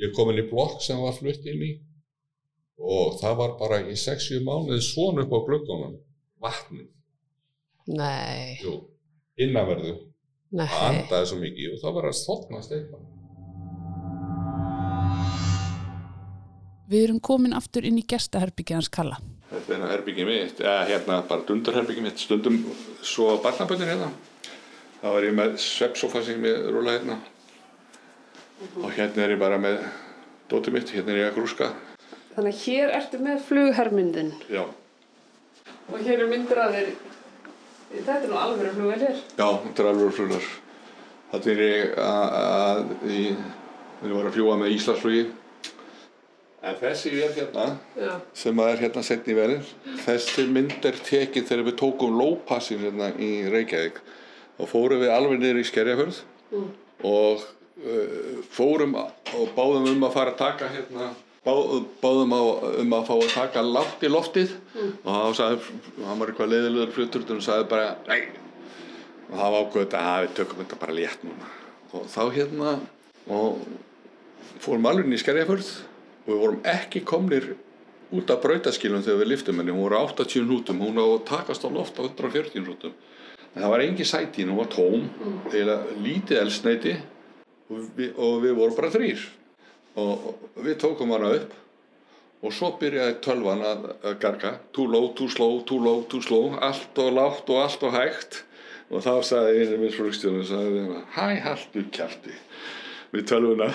Ég 0.00 0.12
kom 0.16 0.30
inn 0.30 0.42
í 0.42 0.44
blokk 0.50 0.84
sem 0.84 1.02
var 1.02 1.16
flutt 1.16 1.48
inn 1.50 1.64
í 1.66 1.72
og 2.80 3.18
það 3.20 3.34
var 3.42 3.56
bara 3.60 3.80
í 3.82 3.96
6-7 3.98 4.38
mánuði 4.46 4.78
svon 4.86 5.20
upp 5.24 5.34
á 5.34 5.38
glöggunum, 5.48 5.98
vatnið. 6.40 6.86
Nei. 7.90 8.60
Jú, 8.62 8.76
innanverðu. 9.46 9.96
Nei. 10.50 10.66
Það 10.66 10.86
andaði 10.90 11.30
svo 11.30 11.40
mikið 11.40 11.74
og 11.74 11.82
það 11.82 11.96
var 11.98 12.08
að 12.10 12.16
stofna 12.20 12.62
steipa. 12.66 13.02
Við 16.90 17.04
erum 17.06 17.20
komin 17.22 17.54
aftur 17.54 17.86
inn 17.86 18.00
í 18.00 18.06
gestaherbyggja 18.10 18.80
hans 18.80 18.90
Kalla. 18.90 19.20
Þetta 19.50 19.76
er 19.76 19.84
herbyggi 19.92 20.24
mitt, 20.26 20.60
eða 20.62 20.86
hérna 20.88 21.20
bara 21.26 21.46
dundurherbyggi 21.46 22.02
mitt, 22.02 22.18
stundum 22.22 22.58
svo 23.06 23.36
barnaböndin 23.42 23.90
hérna. 23.90 24.10
Það 25.00 25.14
var 25.16 25.26
ég 25.26 25.36
með 25.38 25.54
sveppsofa 25.62 26.22
sem 26.26 26.42
ég 26.44 26.66
rúla 26.70 26.98
hérna 26.98 27.16
og 28.82 28.90
hérna 28.92 29.24
er 29.24 29.34
ég 29.34 29.40
bara 29.40 29.56
með 29.60 29.78
dótið 30.50 30.76
mitt, 30.76 30.92
hérna 30.92 31.14
er 31.14 31.22
ég 31.22 31.30
að 31.30 31.38
grúska. 31.38 31.70
Þannig 32.34 32.52
að 32.52 32.60
hér 32.66 32.92
ertu 32.98 33.20
með 33.24 33.40
flughermyndin. 33.48 34.32
Já. 34.52 34.64
Og 35.90 36.04
hér 36.04 36.24
er 36.24 36.30
myndir 36.30 36.60
að 36.62 36.76
þeir, 36.76 36.90
þetta 37.92 38.16
er 38.16 38.30
nú 38.30 38.40
alveg 38.40 38.74
flugvel 38.78 39.00
hér. 39.04 39.20
Já, 39.36 39.48
þetta 39.66 39.82
er 39.82 39.90
alveg 39.92 40.16
fluglar. 40.16 40.48
Þetta 41.30 41.52
er 41.52 41.62
ég 41.66 41.98
að, 42.02 42.38
að, 42.40 42.96
við 43.04 44.10
varum 44.14 44.30
að 44.30 44.34
fljúa 44.38 44.56
með 44.58 44.74
Íslandsflugi 44.78 45.28
En 46.60 46.74
þessi 46.76 47.08
vél 47.14 47.30
hérna, 47.32 47.70
Já. 47.96 48.18
sem 48.36 48.58
er 48.60 48.80
hérna 48.82 49.02
setni 49.04 49.32
velin, 49.32 49.62
þessi 50.04 50.42
mynd 50.52 50.84
er 50.84 50.98
tekinn 51.06 51.46
þegar 51.48 51.70
við 51.70 51.76
tókum 51.80 52.18
lópassin 52.20 52.82
hérna 52.84 53.08
í 53.16 53.30
Reykjavík 53.48 53.96
og 54.60 54.68
fórum 54.68 55.00
við 55.00 55.12
alveg 55.14 55.40
niður 55.40 55.62
í 55.62 55.64
Skerjafjörð 55.70 56.18
mm. 56.52 56.66
og 57.08 57.46
uh, 57.46 58.42
fórum 58.52 58.92
og 59.00 59.54
báðum 59.56 59.88
um 59.94 60.04
að 60.04 60.16
fara 60.18 60.34
að 60.34 60.42
taka 60.42 60.68
hérna, 60.74 61.08
bá, 61.46 61.52
báðum 62.02 62.34
á, 62.36 62.42
um 62.82 62.94
að 62.96 63.06
fá 63.08 63.14
að 63.16 63.32
taka 63.34 63.64
látt 63.64 64.04
í 64.04 64.10
loftið. 64.10 64.54
Mm. 64.74 64.92
og 65.04 65.16
þá 65.16 65.38
sagði, 65.40 65.78
hann 66.06 66.20
var 66.20 66.32
eitthvað 66.32 66.52
leiðilegur 66.54 66.94
flutur 66.96 67.36
og 67.36 67.44
sagði 67.44 67.68
bara, 67.70 67.94
nei, 68.08 68.20
og 69.30 69.36
það 69.36 69.54
var 69.54 69.64
ákveðið 69.64 69.96
að 70.00 70.24
við 70.24 70.34
tökum 70.40 70.62
þetta 70.62 70.80
bara 70.82 70.98
létt 70.98 71.24
núna. 71.26 71.50
Og 71.90 72.06
þá 72.10 72.20
hérna, 72.36 72.76
og 73.30 73.64
fórum 74.60 74.90
alveg 74.90 75.10
í 75.14 75.20
Skerjafjörð. 75.20 75.72
Og 76.20 76.34
við 76.34 76.40
vorum 76.42 76.64
ekki 76.68 77.00
komnir 77.08 77.52
út 78.14 78.30
af 78.30 78.42
brautaskilum 78.42 79.02
þegar 79.02 79.22
við 79.22 79.30
liftum 79.32 79.60
henni, 79.60 79.72
hún 79.72 79.86
voru 79.86 79.98
80 80.02 80.44
hnútum, 80.44 80.82
hún 80.82 81.00
á 81.00 81.06
takast 81.26 81.64
á 81.64 81.68
loft 81.72 81.96
á 81.98 82.04
140 82.04 82.60
hnútum. 82.60 82.94
En 83.54 83.64
það 83.64 83.72
var 83.72 83.82
engi 83.82 84.06
sæti, 84.06 84.44
hún 84.46 84.58
var 84.60 84.68
tóm. 84.70 85.08
Eða 85.50 85.80
lítið 86.04 86.42
elsneiti 86.44 86.96
og 87.70 87.86
við, 87.96 88.12
og 88.18 88.42
við 88.44 88.58
vorum 88.58 88.76
bara 88.76 88.92
þrýr 88.92 89.24
og, 89.98 90.28
og 90.54 90.60
við 90.66 90.78
tókum 90.82 91.14
hana 91.16 91.32
upp. 91.38 91.56
Og 92.40 92.54
svo 92.56 92.70
byrjaði 92.80 93.18
tölvan 93.24 93.60
að, 93.66 93.88
að 94.00 94.14
garga. 94.22 94.54
Too 94.72 94.86
low, 94.88 95.10
too 95.16 95.28
slow, 95.28 95.58
too 95.68 95.80
low, 95.82 96.04
too 96.08 96.22
slow. 96.24 96.54
Allt 96.64 97.00
og 97.02 97.10
látt 97.18 97.52
og 97.52 97.60
allt 97.60 97.84
og 97.84 97.96
hægt. 97.96 98.42
Og 98.90 99.04
þá 99.04 99.12
sagði 99.26 99.64
einu 99.66 99.80
minn 99.82 99.92
flugstjónu 99.94 101.02
hæ, 101.14 101.26
haldu 101.44 101.84
kæfti 101.94 102.32
við 103.12 103.28
tölvuna. 103.28 103.68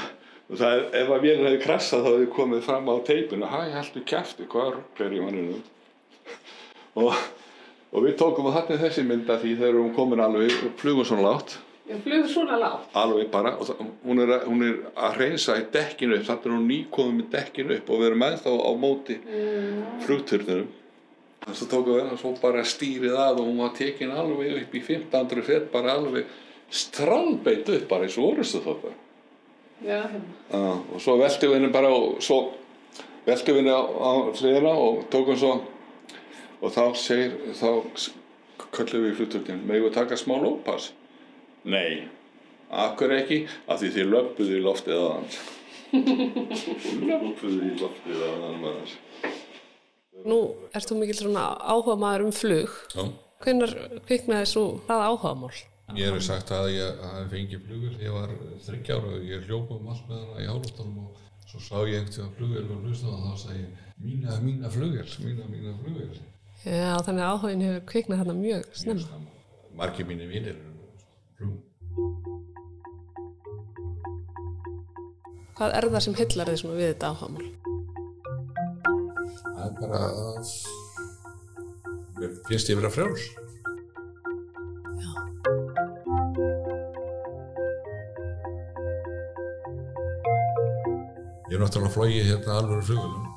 Og 0.49 0.59
það 0.59 0.73
er, 0.75 0.83
ef 1.01 1.11
að 1.13 1.23
vélina 1.23 1.47
hefði 1.49 1.61
krassað 1.63 2.03
þá 2.05 2.09
hefði 2.11 2.33
komið 2.35 2.65
fram 2.67 2.89
á 2.91 2.95
teipinu 3.05 3.47
hæ, 3.49 3.61
hættu 3.73 4.03
kæfti, 4.05 4.45
hvað 4.51 4.75
er 5.01 5.15
í 5.15 5.21
manninu 5.23 5.61
og, 6.95 7.15
og 7.91 8.05
við 8.05 8.17
tókum 8.19 8.49
að 8.49 8.59
þarna 8.59 8.81
þessi 8.83 9.05
mynda 9.07 9.39
því 9.41 9.55
þegar 9.59 9.79
við 9.79 9.95
komin 9.97 10.21
alveg, 10.23 10.59
flugum 10.79 11.07
svona 11.07 11.31
látt 11.31 11.57
Já, 11.85 11.97
flugum 12.01 12.29
svona 12.31 12.57
látt 12.61 12.95
alveg 12.97 13.27
bara, 13.33 13.51
það, 13.61 13.83
hún, 14.05 14.21
er 14.23 14.31
að, 14.37 14.47
hún 14.49 14.65
er 14.65 14.79
að 15.07 15.19
reynsa 15.21 15.57
í 15.59 15.67
dekkinu 15.73 16.17
upp, 16.17 16.25
þannig 16.29 16.47
að 16.47 16.55
hún 16.55 16.65
nýkomið 16.71 17.19
með 17.19 17.29
dekkinu 17.35 17.77
upp 17.77 17.91
og 17.91 18.01
við 18.01 18.09
erum 18.09 18.25
ennþá 18.29 18.55
á 18.57 18.71
móti 18.81 19.19
mm. 19.21 19.83
flugturnurum 20.07 20.73
og 21.45 21.53
svo 21.53 21.67
tókum 21.69 21.93
við 21.93 22.01
hennar 22.01 22.21
svo 22.21 22.33
bara 22.41 22.65
stýrið 22.65 23.17
að 23.21 23.43
og 23.43 23.49
hún 23.51 23.61
var 23.61 23.75
tekin 23.77 24.13
alveg 24.17 24.63
upp 24.63 24.73
í 24.73 24.81
1500 24.81 25.45
fett 25.45 25.71
bara 25.73 25.93
alveg 25.99 26.33
strandbeit 26.73 27.69
upp 27.69 27.89
bara 27.91 28.07
eins 28.07 28.17
og 28.17 28.31
orustu 28.31 28.63
þóttu 28.65 28.93
Já, 29.83 30.01
hérna. 30.07 30.21
uh, 30.53 30.79
og 30.95 31.01
svo 31.03 31.17
velti 31.19 31.49
við 31.49 31.59
henni 31.59 31.71
bara 31.73 31.89
og 31.93 32.21
svo 32.23 32.39
velti 33.25 33.53
við 33.53 33.61
henni 33.61 33.73
á, 33.75 33.83
á 33.83 34.11
hliðina 34.31 34.71
og 34.71 35.01
tókum 35.11 35.37
svo. 35.39 35.55
Og 36.63 36.71
þá 36.71 36.83
segir 36.97 37.35
þá 37.59 37.67
köllum 38.75 39.03
við 39.03 39.11
í 39.11 39.17
fluturkinn 39.19 39.65
megum 39.67 39.89
við 39.89 39.97
taka 39.97 40.17
smá 40.17 40.37
lópass 40.39 40.93
nei, 41.65 42.05
akkur 42.85 43.13
ekki 43.17 43.41
af 43.67 43.81
því 43.81 43.91
þið 43.97 44.09
löpuðu 44.13 44.57
í 44.57 44.63
loftið 44.65 45.01
að 45.01 45.11
hans 45.15 45.37
löpuðu 47.09 47.69
í 47.69 47.75
loftið 47.81 48.25
að 48.29 48.47
hans 48.65 48.97
Nú 50.25 50.39
ert 50.73 50.89
þú 50.89 50.97
mikill 50.97 51.17
svona 51.19 51.41
áhuga 51.59 51.93
maður 51.99 52.23
um 52.25 52.31
flug. 52.33 52.71
Já. 52.95 53.03
Hvenær 53.43 53.73
kviknaði 54.07 54.47
svo 54.49 54.63
það 54.87 55.03
áhuga 55.09 55.33
mál? 55.37 55.57
Ég 55.93 56.15
hef 56.15 56.23
sagt 56.25 56.53
að 56.55 56.71
ég 56.73 57.01
hafi 57.03 57.27
fengið 57.33 57.65
flugur 57.67 57.97
ég 58.01 58.15
var 58.15 58.31
þryggjára 58.65 59.11
og 59.19 59.27
ég 59.27 59.43
hljópa 59.45 59.75
um 59.75 59.91
allt 59.91 60.07
með 60.09 60.23
hana 60.23 60.41
í 60.41 60.47
hálftónum 60.49 61.03
og 61.03 61.19
svo 61.51 61.61
sá 61.61 61.75
ég 61.85 61.99
einhvern 61.99 62.31
flugur 62.39 62.71
og 62.73 62.87
hlusta 62.87 63.11
og 63.11 63.19
þá 63.27 63.43
sagði 63.43 63.59
ég 63.59 63.83
mína, 64.07 64.39
mína 64.41 64.71
flugur, 64.73 65.11
mína, 65.21 65.45
mína 65.51 65.75
flugur 65.83 66.15
Já, 66.65 66.95
þannig 67.05 67.21
að 67.21 67.35
áhugin 67.35 67.65
hefur 67.67 67.85
kviknað 67.91 68.23
þarna 68.23 68.35
mjög 68.39 68.65
snemma. 68.81 69.19
Margir 69.77 70.09
mínir 70.09 70.31
vinnir 70.31 70.57
Hvað 75.55 75.77
er 75.79 75.87
það 75.93 76.03
sem 76.03 76.17
hillar 76.19 76.51
þið 76.51 76.73
við 76.75 76.89
þetta 76.89 77.11
áhuga 77.11 77.27
mál? 77.31 77.47
Það 79.45 79.65
er 79.65 79.73
bara 79.79 80.01
að 80.09 80.49
mér 82.19 82.33
finnst 82.49 82.71
ég 82.71 82.79
vera 82.81 82.91
frjáls. 82.91 83.25
Ég 91.45 91.55
er 91.55 91.61
náttúrulega 91.61 91.93
flogið 91.93 92.29
hérna 92.33 92.59
alveg 92.59 92.85
flugulum 92.89 93.27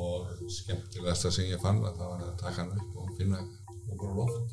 og 0.00 0.50
skemmtilegasta 0.54 1.30
sem 1.34 1.50
ég 1.50 1.62
fann 1.62 1.82
að 1.82 1.96
það 1.98 2.12
var 2.12 2.20
að 2.28 2.36
taka 2.44 2.58
hann 2.62 2.76
upp 2.78 2.92
og 3.02 3.14
finna 3.18 3.40
okkur 3.90 4.12
á 4.14 4.18
loft 4.20 4.49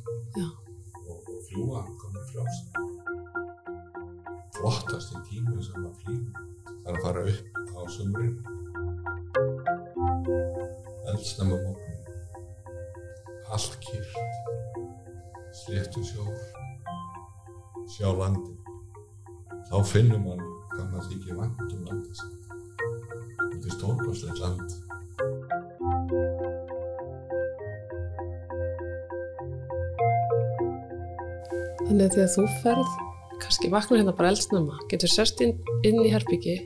Þannig 31.88 32.10
að 32.10 32.16
því 32.18 32.24
að 32.24 32.34
þú 32.34 32.46
ferð, 32.62 32.96
kannski 33.40 33.70
vaknar 33.72 34.02
hérna 34.02 34.14
bara 34.18 34.32
eldsnæma, 34.34 34.80
getur 34.92 35.12
sérst 35.12 35.40
inn, 35.46 35.54
inn 35.88 36.02
í 36.04 36.10
herbyggi 36.12 36.58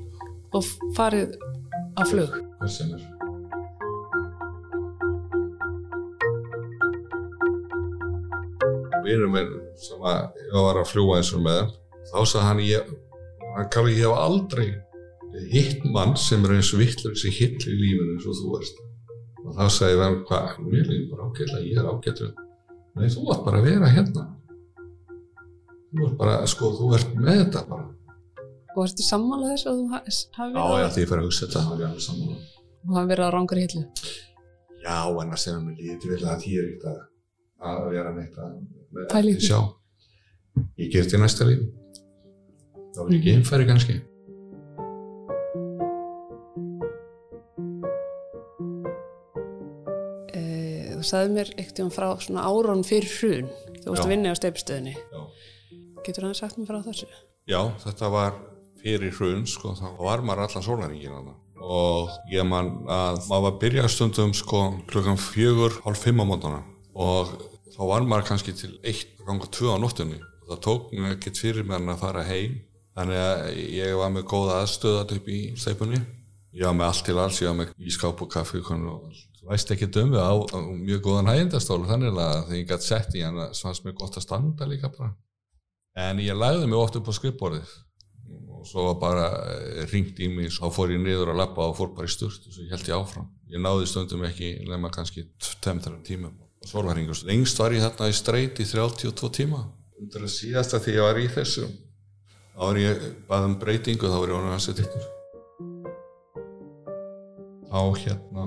og 0.58 0.66
farið 0.98 1.36
á 1.94 2.02
flug. 2.10 2.40
hvers 2.62 2.78
sem 2.78 2.90
er 2.96 3.04
vinur 9.06 9.30
minn 9.34 9.54
sem 9.82 10.02
að 10.02 10.42
ég 10.42 10.58
var 10.58 10.82
að 10.82 10.90
fljúa 10.92 11.20
eins 11.20 11.32
og 11.38 11.46
með 11.46 11.72
þá 12.10 12.18
sagði 12.20 12.46
hann 12.48 12.62
ég 12.66 12.92
hann 13.56 13.72
kalli 13.74 13.96
ég 13.98 14.06
hef 14.08 14.26
aldrei 14.26 14.68
hitt 15.54 15.86
mann 15.94 16.18
sem 16.20 16.46
er 16.46 16.58
eins 16.58 16.74
vittlur 16.78 17.18
sem 17.18 17.34
hitlir 17.38 17.78
í 17.78 17.80
lífinu 17.80 18.18
eins 18.18 18.28
og 18.28 18.38
þú 18.42 18.60
ert. 18.60 18.84
Og 19.46 19.56
þá 19.58 19.66
sagði 19.78 20.04
hann 20.04 20.22
hvað, 20.28 20.60
mér 20.66 20.86
lífum 20.90 21.10
bara 21.14 21.30
ágætlega 21.30 21.66
ég 21.70 21.82
er 21.82 21.90
ágættur 21.94 22.38
nei 22.98 23.10
þú 23.10 23.28
ert 23.32 23.46
bara 23.46 23.62
að 23.62 23.68
vera 23.70 23.96
hérna 23.96 24.28
þú 25.92 26.06
ert 26.08 26.18
bara, 26.22 26.36
sko, 26.48 26.72
þú 26.80 26.92
ert 26.98 27.16
með 27.20 27.42
þetta 27.46 27.64
bara 27.70 27.88
Og 28.72 28.86
ertu 28.88 29.04
sammála 29.04 29.50
þess 29.52 29.68
að 29.68 29.80
þú 29.82 29.86
ha- 29.92 30.04
hafi 30.38 30.54
já, 30.56 30.62
verið, 30.64 30.82
já, 30.82 30.90
því 30.96 31.02
ég 31.04 31.10
fyrir 31.12 31.22
að 31.22 31.26
hugsa 31.28 31.46
þetta 31.48 31.64
þá 31.66 31.72
er 31.76 31.82
ég 31.82 31.88
alveg 31.90 32.04
sammála 32.06 32.36
á, 32.40 32.92
hafi 32.96 33.10
verið 33.12 33.26
á 33.28 33.32
rangur 33.36 33.60
hillu? 33.62 33.82
Já, 34.82 35.00
en 35.22 35.34
að 35.36 35.42
segja 35.44 35.58
mér 35.66 35.82
lítið 35.82 36.14
vel 36.14 36.22
að 36.32 36.40
því 36.46 36.54
er 36.62 36.70
ekkert 36.70 36.86
að, 36.92 37.02
að 37.72 37.82
vera 37.92 38.14
neitt 38.16 38.40
að 38.40 38.54
með 38.96 39.10
Pæla 39.12 39.28
í 39.28 39.36
eftir 39.36 39.50
sjá. 39.50 39.60
Ég 40.82 40.88
ger 40.96 41.04
þetta 41.06 41.20
í 41.20 41.22
næsta 41.26 41.50
líf. 41.50 41.62
Þá 42.96 43.00
er 43.04 43.12
ég 43.18 43.28
geimfæri 43.28 43.68
kannski. 43.70 44.00
E, 50.32 50.42
þú 50.96 51.06
sagði 51.08 51.34
mér 51.36 51.52
eitthvað 51.60 51.92
frá 51.96 52.08
svona 52.24 52.46
árun 52.48 52.84
fyrir 52.88 53.12
hrun. 53.20 53.50
Þú 53.82 53.94
varst 53.94 54.04
Já. 54.04 54.06
að 54.08 54.14
vinna 54.14 54.34
á 54.34 54.36
steipstöðinni. 54.40 54.96
Getur 56.06 56.26
hann 56.26 56.38
sagt 56.38 56.58
mér 56.58 56.72
frá 56.72 56.82
þessu? 56.86 57.08
Já, 57.50 57.60
þetta 57.84 58.10
var 58.10 58.38
fyrir 58.82 59.14
hrun, 59.14 59.46
sko, 59.50 59.76
þá 59.78 59.88
var 60.00 60.24
maður 60.26 60.48
allan 60.48 60.66
sólaringin 60.66 61.14
hana. 61.14 61.36
Og 61.62 62.10
ég 62.32 62.48
man 62.48 62.72
að 62.90 63.20
maður 63.30 63.44
var 63.46 63.52
að 63.52 63.60
byrja 63.62 63.90
stundum, 63.94 64.34
sko, 64.34 64.64
klukkan 64.90 65.20
fjögur, 65.22 65.78
hálf 65.86 66.02
fimm 66.02 66.24
á 66.24 66.26
mótana. 66.26 66.64
Og 66.98 67.30
þá 67.76 67.82
var 67.92 68.08
maður 68.10 68.32
kannski 68.32 68.56
til 68.58 68.72
eitt, 68.82 69.14
ganga 69.28 69.50
tvö 69.54 69.78
á 69.78 69.82
nóttunni. 69.82 70.18
Og 70.42 70.50
það 70.56 70.64
tók 70.66 70.90
mér 70.96 71.16
ekkert 71.20 71.44
fyrir 71.44 71.70
mér 71.70 71.94
að 71.94 72.02
fara 72.02 72.26
heim. 72.26 72.58
Þannig 72.98 73.22
að 73.22 73.62
ég 73.78 73.98
var 74.02 74.12
með 74.12 74.28
góða 74.34 74.58
aðstöðat 74.64 75.16
upp 75.20 75.30
í 75.32 75.42
steipunni. 75.62 76.02
Ég 76.58 76.66
var 76.66 76.76
með 76.76 76.90
allt 76.90 77.06
til 77.08 77.20
alls, 77.22 77.38
ég 77.40 77.54
var 77.54 77.60
með 77.62 77.76
ískáp 77.88 78.26
og 78.26 78.34
kaffikonu 78.34 78.96
og 78.98 79.20
veist 79.48 79.72
ekki 79.72 79.88
dömu 79.94 80.20
á, 80.20 80.34
á 80.34 80.58
mjög 80.60 81.06
góðan 81.06 81.30
hægindastól, 81.32 81.84
þannig 81.88 82.18
að 82.18 82.42
þegar 82.50 82.58
ég 82.60 82.68
gætt 82.70 82.86
sett 82.86 83.16
í 83.16 83.24
hann, 83.24 83.40
fannst 83.56 83.86
mér 83.86 83.96
gott 83.98 84.18
að 84.20 84.26
standa 84.26 84.68
líka 84.68 84.92
bara. 84.98 85.14
En 86.00 86.20
ég 86.24 86.38
lagði 86.38 86.70
mig 86.72 86.80
oft 86.80 86.96
upp 86.96 87.10
á 87.12 87.14
skrifborðið 87.18 87.72
og 88.62 88.68
svo 88.70 88.86
var 88.86 88.98
bara 89.02 89.26
ringt 89.90 90.20
í 90.22 90.30
mig, 90.32 90.52
svo 90.54 90.70
fór 90.72 90.94
ég 90.94 91.02
niður 91.02 91.34
að 91.34 91.40
lappa 91.42 91.66
og 91.66 91.76
fór 91.80 91.90
bara 91.98 92.08
í 92.08 92.14
sturt 92.14 92.46
og 92.46 92.54
svo 92.54 92.68
held 92.70 92.88
ég 92.88 92.96
áfram. 92.96 93.28
Ég 93.52 93.60
náði 93.60 93.88
stundum 93.90 94.24
ekki 94.28 94.54
nema 94.70 94.92
kannski 94.94 95.26
2-3 95.42 95.98
tíma 96.08 96.30
og 96.30 96.70
svo 96.70 96.84
var 96.86 96.96
hringur. 96.96 97.18
Lengst 97.28 97.60
var 97.60 97.74
ég 97.76 97.84
þarna 97.84 98.12
í 98.12 98.16
streit 98.16 98.62
í 98.62 98.68
32 98.70 99.32
tíma. 99.40 99.64
Undir 100.02 100.28
að 100.28 100.34
síðasta 100.36 100.80
því 100.82 100.94
ég 100.96 101.08
var 101.08 101.20
í 101.20 101.26
þessu, 101.34 101.66
þá 102.54 102.62
var 102.62 102.80
ég 102.82 103.02
baðum 103.28 103.58
breytingu, 103.62 104.08
þá 104.08 104.18
var 104.20 104.32
ég 104.32 104.40
ánum 104.40 104.56
að 104.56 104.64
setja 104.68 104.86
ykkur. 104.86 105.10
Þá 107.72 107.82
hérna 108.04 108.46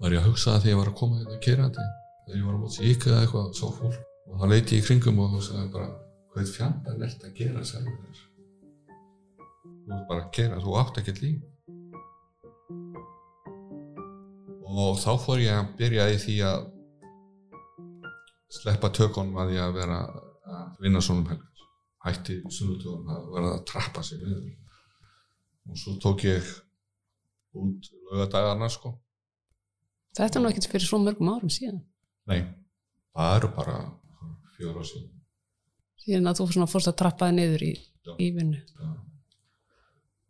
var 0.00 0.16
ég 0.16 0.20
að 0.20 0.28
hugsa 0.28 0.54
það 0.54 0.64
þegar 0.64 0.72
ég 0.74 0.80
var 0.80 0.90
að 0.90 0.98
koma 0.98 1.20
hérna 1.20 1.38
kerandi, 1.46 1.86
þegar 2.24 2.40
ég 2.40 2.48
var 2.48 2.56
að 2.56 2.64
móta 2.64 2.88
íka 2.90 3.12
eða 3.12 3.22
eitthvað, 3.22 3.52
svo 3.60 3.70
fólk. 3.78 4.00
Og 4.24 4.40
þá 4.40 4.44
leiti 4.52 4.76
ég 4.76 4.82
í 4.82 4.86
kringum 4.88 5.22
og 5.24 5.32
þá 5.34 5.40
sagði 5.48 5.64
ég 5.64 5.72
bara, 5.74 5.88
hvað 6.34 6.50
fjandan 6.50 7.02
ert 7.06 7.22
að 7.22 7.36
gera 7.38 7.60
sjálfur 7.62 7.98
þér? 8.02 8.22
Þú 9.84 9.92
ert 9.94 10.06
bara 10.08 10.22
að 10.24 10.30
gera, 10.34 10.62
þú 10.64 10.72
átt 10.80 10.98
ekkert 10.98 11.20
líf. 11.22 11.42
Og 14.74 14.98
þá 14.98 15.10
fór 15.22 15.42
ég 15.44 15.54
að 15.54 15.70
byrja 15.78 16.08
í 16.10 16.18
því 16.18 16.34
að 16.48 16.66
sleppa 18.56 18.90
tökunum 18.98 19.38
að 19.44 19.54
ég 19.54 19.62
að 19.62 19.78
vera 19.78 20.00
að 20.02 20.82
vinna 20.82 21.02
svona 21.04 21.22
um 21.22 21.30
helgur. 21.30 21.64
Hætti 22.04 22.40
sunnudugum 22.50 23.14
að 23.14 23.30
vera 23.36 23.54
að 23.54 23.64
trappa 23.70 24.02
sig 24.02 24.18
niður. 24.18 24.50
Og 25.70 25.80
svo 25.80 25.96
tók 26.02 26.26
ég 26.26 26.50
út 27.54 27.90
lögadagarna 28.10 28.68
sko. 28.72 28.96
Þetta 30.18 30.40
er 30.40 30.42
nú 30.42 30.50
ekkert 30.50 30.72
fyrir 30.72 30.90
svo 30.90 30.98
mörgum 31.02 31.30
árum 31.30 31.50
síðan. 31.50 31.84
Nei, 32.30 32.42
það 33.14 33.36
eru 33.38 33.54
bara 33.54 33.78
fjóra 34.58 34.82
síðan. 34.86 35.12
Síðan 36.04 36.28
að 36.30 36.40
þú 36.40 36.66
fórst 36.68 36.90
að 36.90 36.96
trappa 37.00 37.28
þig 37.30 37.36
niður 37.38 37.62
í, 37.64 37.72
í 38.20 38.30
vinnu. 38.36 38.60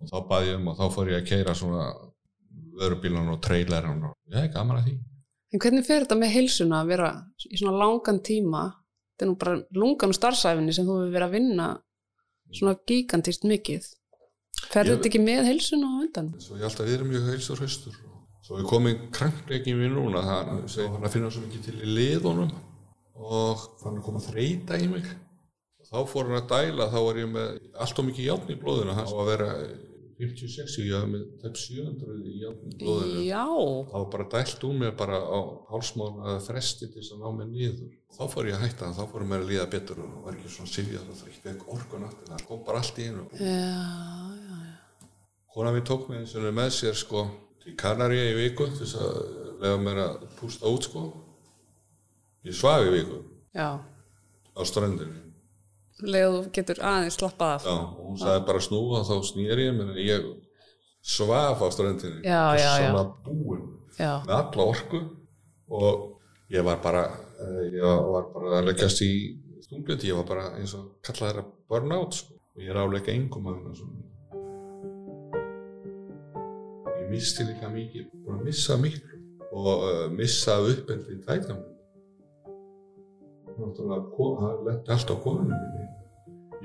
og 0.01 0.11
þá 0.11 0.19
baði 0.29 0.51
ég 0.53 0.59
um 0.61 0.69
og 0.73 0.77
þá 0.79 0.85
fór 0.95 1.11
ég 1.13 1.23
að 1.23 1.29
keira 1.31 1.55
svona 1.59 1.85
vörubílan 2.79 3.31
og 3.33 3.41
traileran 3.45 4.03
og 4.11 4.15
ég 4.35 4.41
er 4.47 4.53
gaman 4.55 4.81
að 4.81 4.89
því 4.91 4.95
En 5.55 5.61
hvernig 5.63 5.85
fer 5.87 6.03
þetta 6.03 6.17
með 6.19 6.33
heilsuna 6.35 6.81
að 6.83 6.89
vera 6.91 7.09
í 7.47 7.59
svona 7.61 7.77
langan 7.79 8.17
tíma? 8.27 8.63
Þetta 9.15 9.23
er 9.23 9.29
nú 9.31 9.35
bara 9.39 9.53
lungan 9.79 10.15
starfsæfinni 10.17 10.73
sem 10.75 10.87
þú 10.89 10.97
hefur 10.99 11.13
verið 11.15 11.27
að 11.29 11.35
vinna 11.37 11.67
svona 12.59 12.73
gigantist 12.91 13.45
mikið. 13.47 13.87
Fer 14.73 14.83
Ég- 14.89 14.97
þetta 14.97 15.09
ekki 15.13 15.21
með 15.23 15.47
heilsuna 15.47 15.87
á 15.87 15.95
undan? 16.03 16.33
svo 16.43 16.57
ég 16.59 16.67
alltaf 16.67 16.89
verið 16.91 17.07
mjög 17.13 17.29
heilsur 17.31 17.63
haustur 17.63 17.95
svo 18.45 18.59
ég 18.59 18.67
kom 18.73 18.89
í 18.91 18.95
krankleikin 19.15 19.79
við 19.79 19.95
núna 19.95 20.25
það 20.27 20.51
hann 20.91 21.07
að 21.07 21.15
finna 21.15 21.31
svo 21.31 21.45
mikið 21.47 21.63
til 21.69 21.77
í 21.79 21.93
liðunum 22.01 22.51
og 23.15 23.63
fann 23.85 24.01
að 24.01 24.05
koma 24.09 24.21
þreita 24.27 24.81
í 24.83 24.89
mig 24.91 25.07
þá 25.89 25.97
fór 26.11 26.31
hann 26.31 26.41
að 26.43 26.53
dæla 26.55 26.91
þá 26.93 27.01
var 27.09 27.19
ég 27.21 27.33
með 27.35 27.59
allt 27.85 27.99
og 28.01 28.09
mikið 28.11 28.31
játn 28.31 28.55
í 28.55 28.61
blóðinu 28.63 28.97
hann 28.99 29.11
var 29.13 29.25
að 29.25 29.31
vera 29.35 29.51
56, 30.15 30.77
ég 30.87 30.95
hafði 30.95 31.11
með 31.11 31.23
tepp 31.43 31.57
700 31.59 32.17
í 32.31 32.35
játnum 32.45 32.75
blóðinu. 32.79 33.23
Já, 33.27 33.41
Það 33.91 33.97
var 33.99 34.11
bara 34.13 34.27
dælt 34.31 34.67
úr 34.69 34.77
mér 34.79 34.93
bara 35.01 35.17
á 35.19 35.39
hálsmán 35.73 36.21
að 36.23 36.37
fresti 36.47 36.87
til 36.87 37.01
þess 37.03 37.17
að 37.17 37.25
ná 37.25 37.33
mér 37.41 37.49
niður. 37.51 37.89
Þá 38.15 38.23
fór 38.31 38.47
ég 38.47 38.55
að 38.55 38.63
hætta, 38.63 38.91
þá 38.95 39.03
fór 39.11 39.25
mér 39.27 39.43
að 39.43 39.51
líða 39.51 39.65
betur 39.73 40.03
og 40.05 40.13
var 40.29 40.37
ekki 40.39 40.53
svona 40.55 40.71
sifjað 40.71 41.11
og 41.11 41.19
þrýtt 41.19 41.49
vekk 41.49 41.67
orkun 41.75 42.07
aftur. 42.07 42.31
Það 42.31 42.47
kom 42.47 42.63
bara 42.69 42.83
allt 42.85 43.01
í 43.03 43.09
einu. 43.11 43.27
Kona 45.55 45.75
mér 45.75 45.85
tók 45.91 46.07
mig 46.09 46.23
eins 46.23 46.37
og 46.39 46.47
með 46.61 46.71
sér 46.79 46.97
sko 46.99 47.27
til 47.65 47.75
Kanaríu 47.83 48.31
í 48.31 48.39
viku 48.39 48.71
þess 48.79 48.95
að 49.03 49.21
lega 49.65 49.83
mér 49.83 50.01
að 50.07 50.25
pústa 50.39 50.71
út 50.71 50.87
sko. 50.87 51.09
Ég 52.47 52.55
svaf 52.55 52.87
í 52.87 52.95
viku 52.95 53.19
Já, 53.55 53.69
á 54.55 54.61
strandinu. 54.63 55.24
Leðu 56.03 56.41
getur 56.57 56.81
aðeins 56.83 57.15
slappað 57.21 57.53
af. 57.59 57.65
Já, 57.69 57.75
og 57.79 58.01
hún 58.09 58.19
sagði 58.19 58.47
bara 58.49 58.61
snúa 58.67 59.03
þá 59.07 59.15
snýri 59.29 59.67
ég 59.69 59.77
mér 59.77 59.93
en 59.93 60.01
ég 60.03 60.27
svaf 61.05 61.63
á 61.63 61.67
strandinu. 61.71 62.19
Já, 62.25 62.43
já, 62.59 62.65
já. 62.65 62.89
Svona 62.91 63.05
búinn. 63.27 63.67
Já, 63.99 64.13
með 64.27 64.35
alla 64.41 64.65
orku 64.73 65.01
og 65.71 66.21
ég 66.51 66.65
var 66.67 66.81
bara 66.83 67.05
eh, 67.39 67.63
ég 67.77 67.83
var 67.85 68.25
bara 68.35 68.59
að 68.59 68.67
leggjast 68.73 69.01
í 69.07 69.13
þunglindi, 69.69 70.11
ég 70.11 70.17
var 70.19 70.27
bara 70.29 70.49
eins 70.59 70.75
og 70.77 70.97
kalla 71.07 71.29
þeirra 71.31 71.45
burnout 71.71 72.13
sko. 72.19 72.35
og 72.55 72.63
ég 72.63 72.71
er 72.75 72.79
áleika 72.83 73.11
engum 73.15 73.47
að 73.51 73.57
hérna 73.61 73.75
svona 73.79 74.03
ég 77.01 77.09
misti 77.11 77.47
líka 77.49 77.71
mikið 77.73 78.11
búin 78.25 78.41
að 78.41 78.45
missa 78.51 78.77
miklu 78.81 79.21
og 79.55 79.67
uh, 79.87 80.05
missa 80.11 80.57
uppeldi 80.63 81.17
tæknum 81.27 81.63
náttúrulega 83.55 84.05
ko- 84.17 84.35
það 84.41 84.63
lendi 84.69 84.95
allt 84.97 85.11
á 85.15 85.17
konunum 85.25 85.59
minni 85.63 85.84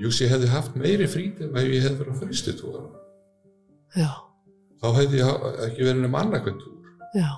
ég 0.00 0.08
hugsi 0.08 0.26
ég 0.26 0.34
hefði 0.34 0.50
haft 0.54 0.80
meiri 0.80 1.06
frítum 1.10 1.54
ef 1.54 1.70
ég 1.70 1.86
hefði 1.86 2.02
verið 2.02 2.16
á 2.16 2.20
fristitura 2.24 2.82
já, 4.00 4.10
þá 4.80 4.90
hefði 4.96 5.20
ég 5.20 5.48
ekki 5.66 5.86
verið 5.86 6.04
nema 6.04 6.24
annarkvæmt 6.24 6.62
túr. 6.62 6.92
Já, 7.16 7.30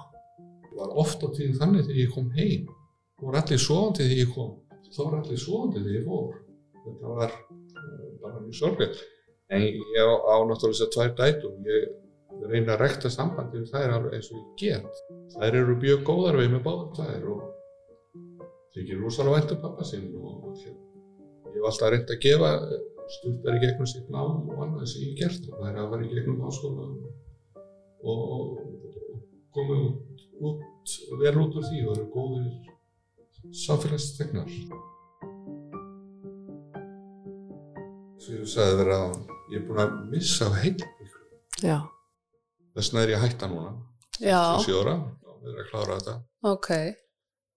var 0.76 0.92
oft 1.02 1.24
á 1.24 1.28
tíðin 1.32 1.58
þannig 1.60 1.86
þegar 1.86 2.02
ég 2.02 2.12
kom 2.14 2.28
heim. 2.36 2.68
Þá 3.16 3.24
var 3.28 3.38
allir 3.40 3.62
sofandi 3.62 4.04
þegar 4.04 4.20
ég 4.20 4.36
kom. 4.36 4.52
Þá 4.92 5.00
var 5.02 5.16
allir 5.20 5.40
sofandi 5.40 5.82
þegar 5.82 5.98
ég 5.98 6.06
fór. 6.10 6.38
Þetta 6.82 7.16
var 7.16 7.34
uh, 7.38 8.06
bara 8.22 8.44
mjög 8.44 8.58
sorglega 8.58 9.08
en 9.52 9.66
ég 9.68 9.98
á, 10.00 10.08
á 10.08 10.36
náttúrulega 10.48 10.78
þessar 10.78 10.92
tvær 10.94 11.12
dætur. 11.18 11.56
Ég 11.68 12.48
reyna 12.50 12.74
að 12.74 12.84
rekta 12.86 13.10
sambandi 13.12 13.60
við 13.60 13.74
þær 13.74 14.08
eins 14.16 14.30
og 14.32 14.38
ég 14.38 14.54
get. 14.62 15.02
Þær 15.34 15.58
eru 15.60 15.76
mjög 15.82 16.06
góðar 16.08 16.40
við 16.40 16.54
með 16.54 16.64
báðar 16.66 16.94
þær 16.98 17.26
og 17.34 17.42
þykir 18.72 19.02
rosalega 19.02 19.36
vænt 19.38 19.54
um 19.56 19.60
pappa 19.66 19.86
sinn 19.86 20.08
og 20.16 20.46
hérna, 20.62 20.91
ég 21.52 21.60
hef 21.60 21.68
alltaf 21.70 21.92
reynd 21.92 22.12
að 22.14 22.22
gefa 22.26 22.52
stundar 23.12 23.58
í 23.58 23.62
gegnum 23.62 23.88
sitt 23.92 24.12
nám 24.12 24.48
og 24.48 24.62
annað 24.64 24.88
sem 24.92 25.04
ég 25.04 25.12
hef 25.12 25.18
gert. 25.22 25.50
Og 25.52 25.62
þær 25.62 25.80
hafa 25.80 25.90
farið 25.94 26.10
í 26.10 26.18
gegnum 26.18 26.44
háskóla 26.46 26.88
og, 28.02 28.54
komið 29.52 29.82
út, 29.86 30.22
út 30.40 31.18
vel 31.20 31.36
út 31.44 31.58
úr 31.60 31.68
því 31.68 31.82
og 31.86 31.92
eru 31.96 32.08
góðir 32.14 32.72
samfélagstegnar 33.52 34.48
svo 38.22 38.38
ég 38.38 38.48
sagði 38.48 38.78
vera 38.80 38.98
að 39.06 39.14
ég 39.52 39.58
er 39.58 39.64
búin 39.66 39.82
að 39.82 39.94
missa 40.12 40.48
af 40.48 40.58
heil 40.62 40.76
já, 41.62 41.78
þess 42.76 42.92
vegna 42.92 43.02
er 43.02 43.12
ég 43.12 43.18
að 43.18 43.24
hætta 43.26 43.50
núna 43.50 43.72
já, 44.22 44.40
27 44.62 44.80
ára 44.82 44.96
og 45.02 45.48
er 45.50 45.62
að 45.62 45.70
klára 45.70 45.98
þetta. 45.98 46.16
Ok. 46.52 46.70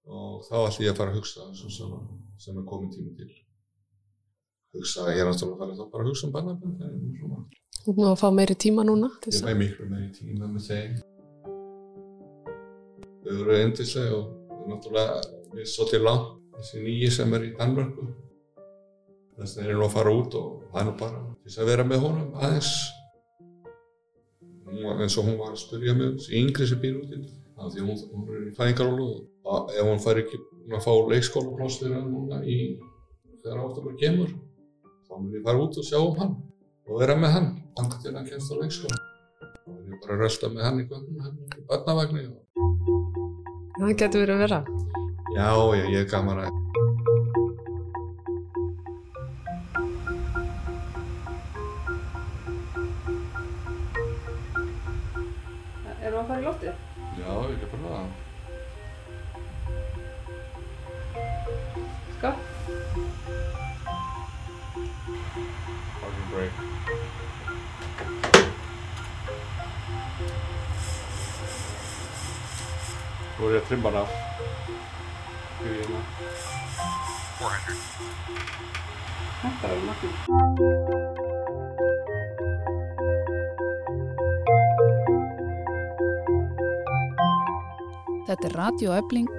og 0.09 0.45
þá 0.47 0.55
ætlum 0.63 0.85
ég 0.85 0.93
að 0.93 0.99
fara 1.01 1.13
að 1.13 1.19
hugsa 1.19 1.49
sem, 1.57 1.93
sem 2.41 2.57
er 2.57 2.67
komin 2.69 2.93
tími 2.93 3.13
til 3.17 3.29
hugsa, 4.75 5.05
ég 5.13 5.21
er 5.23 5.27
náttúrulega 5.29 5.55
að 5.55 5.59
fara 5.61 5.77
þá 5.79 5.91
bara 5.91 6.03
að 6.03 6.09
hugsa 6.11 6.27
um 6.27 6.33
barnabönd 6.35 6.81
en 6.85 6.95
svona. 7.19 7.41
Þú 7.85 7.93
erum 7.93 8.09
að 8.11 8.21
fá 8.21 8.27
meiri 8.33 8.55
tíma 8.63 8.83
núna. 8.87 9.09
ég 9.25 9.41
fæ 9.41 9.51
að- 9.51 9.59
miklu 9.61 9.85
meiri 9.89 10.09
tíma 10.17 10.45
með 10.53 10.63
þeim. 10.69 10.93
Þau 13.25 13.33
eru 13.41 13.55
endislega 13.61 14.17
og 14.19 14.25
það 14.49 14.59
er 14.61 14.67
náttúrulega 14.71 15.15
við 15.53 15.61
erum 15.61 15.71
svolítið 15.75 16.03
langt 16.07 16.27
þessi 16.55 16.83
nýji 16.85 17.11
sem 17.11 17.33
er 17.33 17.41
í 17.47 17.53
Danmörku. 17.59 18.05
Þess 19.35 19.55
vegna 19.57 19.65
er 19.67 19.73
ég 19.73 19.79
nú 19.79 19.85
að 19.87 19.95
fara 19.95 20.13
út 20.15 20.35
og 20.39 20.51
það 20.71 20.81
er 20.81 20.85
nú 20.89 20.97
bara 20.99 21.23
þess 21.45 21.57
að 21.59 21.69
vera 21.71 21.83
með 21.83 21.99
honum 22.05 22.29
aðeins. 22.35 22.71
Var, 24.75 25.01
eins 25.01 25.17
og 25.17 25.25
hún 25.25 25.37
var 25.39 25.51
að 25.53 25.61
spyrja 25.61 25.93
mig 25.95 26.07
um 26.09 26.17
þessi 26.19 26.39
yngri 26.41 26.67
sem 26.67 26.79
býr 26.81 26.97
úti 26.99 27.19
af 27.57 27.71
því 27.71 27.83
hún, 27.87 27.99
hún 28.11 28.23
er 28.35 28.41
í 28.49 28.55
fæðingarólu 28.57 29.05
og 29.45 29.69
ef 29.71 29.85
hún 29.87 30.01
fær 30.03 30.19
ekki 30.19 30.39
að 30.73 30.81
fá 30.83 30.91
leikskólapláss 31.11 31.77
fyrir 31.79 31.95
hann 31.95 32.09
núna 32.11 32.41
í 32.43 32.57
þegar 33.43 33.61
áttabur 33.63 33.95
kemur 34.01 34.33
þá 35.07 35.13
mun 35.19 35.33
ég 35.37 35.43
fara 35.45 35.61
út 35.65 35.77
og 35.81 35.85
sjá 35.89 35.99
um 36.01 36.15
hann 36.21 36.33
og 36.89 36.99
vera 37.01 37.15
með 37.21 37.31
hann 37.35 37.47
þangað 37.77 38.01
til 38.05 38.15
hann 38.17 38.29
kemst 38.29 38.53
á 38.53 38.55
leikskóla 38.61 38.99
og 39.65 39.77
ég 39.89 40.01
bara 40.03 40.17
að 40.17 40.21
rölda 40.25 40.51
með 40.55 40.65
hann 40.67 40.81
í 40.83 40.87
gögnum 40.91 41.23
hann 41.25 41.37
í 41.59 41.67
barnavagni 41.71 42.25
og 42.31 42.41
Það 43.75 43.89
getur 43.99 44.21
verið 44.23 44.35
að 44.35 44.43
vera. 44.45 44.59
já, 45.35 45.47
já, 45.79 45.85
ég 45.91 45.99
er 46.05 46.11
gaman 46.11 46.39
að 46.45 46.53
Erum 56.05 56.13
við 56.13 56.19
að 56.21 56.27
fara 56.29 56.41
í 56.41 56.45
loftið? 56.45 56.77
já, 57.15 57.33
ég 57.49 57.63
er 57.65 57.69
bara 57.71 57.89
það 57.89 58.24
break 66.35 66.51
Nú 73.35 73.49
er 73.49 73.57
ég 73.57 73.61
að 73.61 73.67
trimma 73.69 73.91
hann 73.91 74.01
af 74.03 74.09
Fyrir 75.59 75.79
hérna 75.81 76.01
400. 77.39 77.75
Þetta 79.45 79.69
er 79.69 79.79
magnað. 79.85 80.15
Þetta 88.25 88.47
er 88.49 88.55
Radio 88.57 88.95
Ebling. 88.97 89.29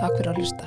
Takk 0.00 0.16
fyrir 0.18 0.30
að 0.32 0.38
hlusta. 0.42 0.63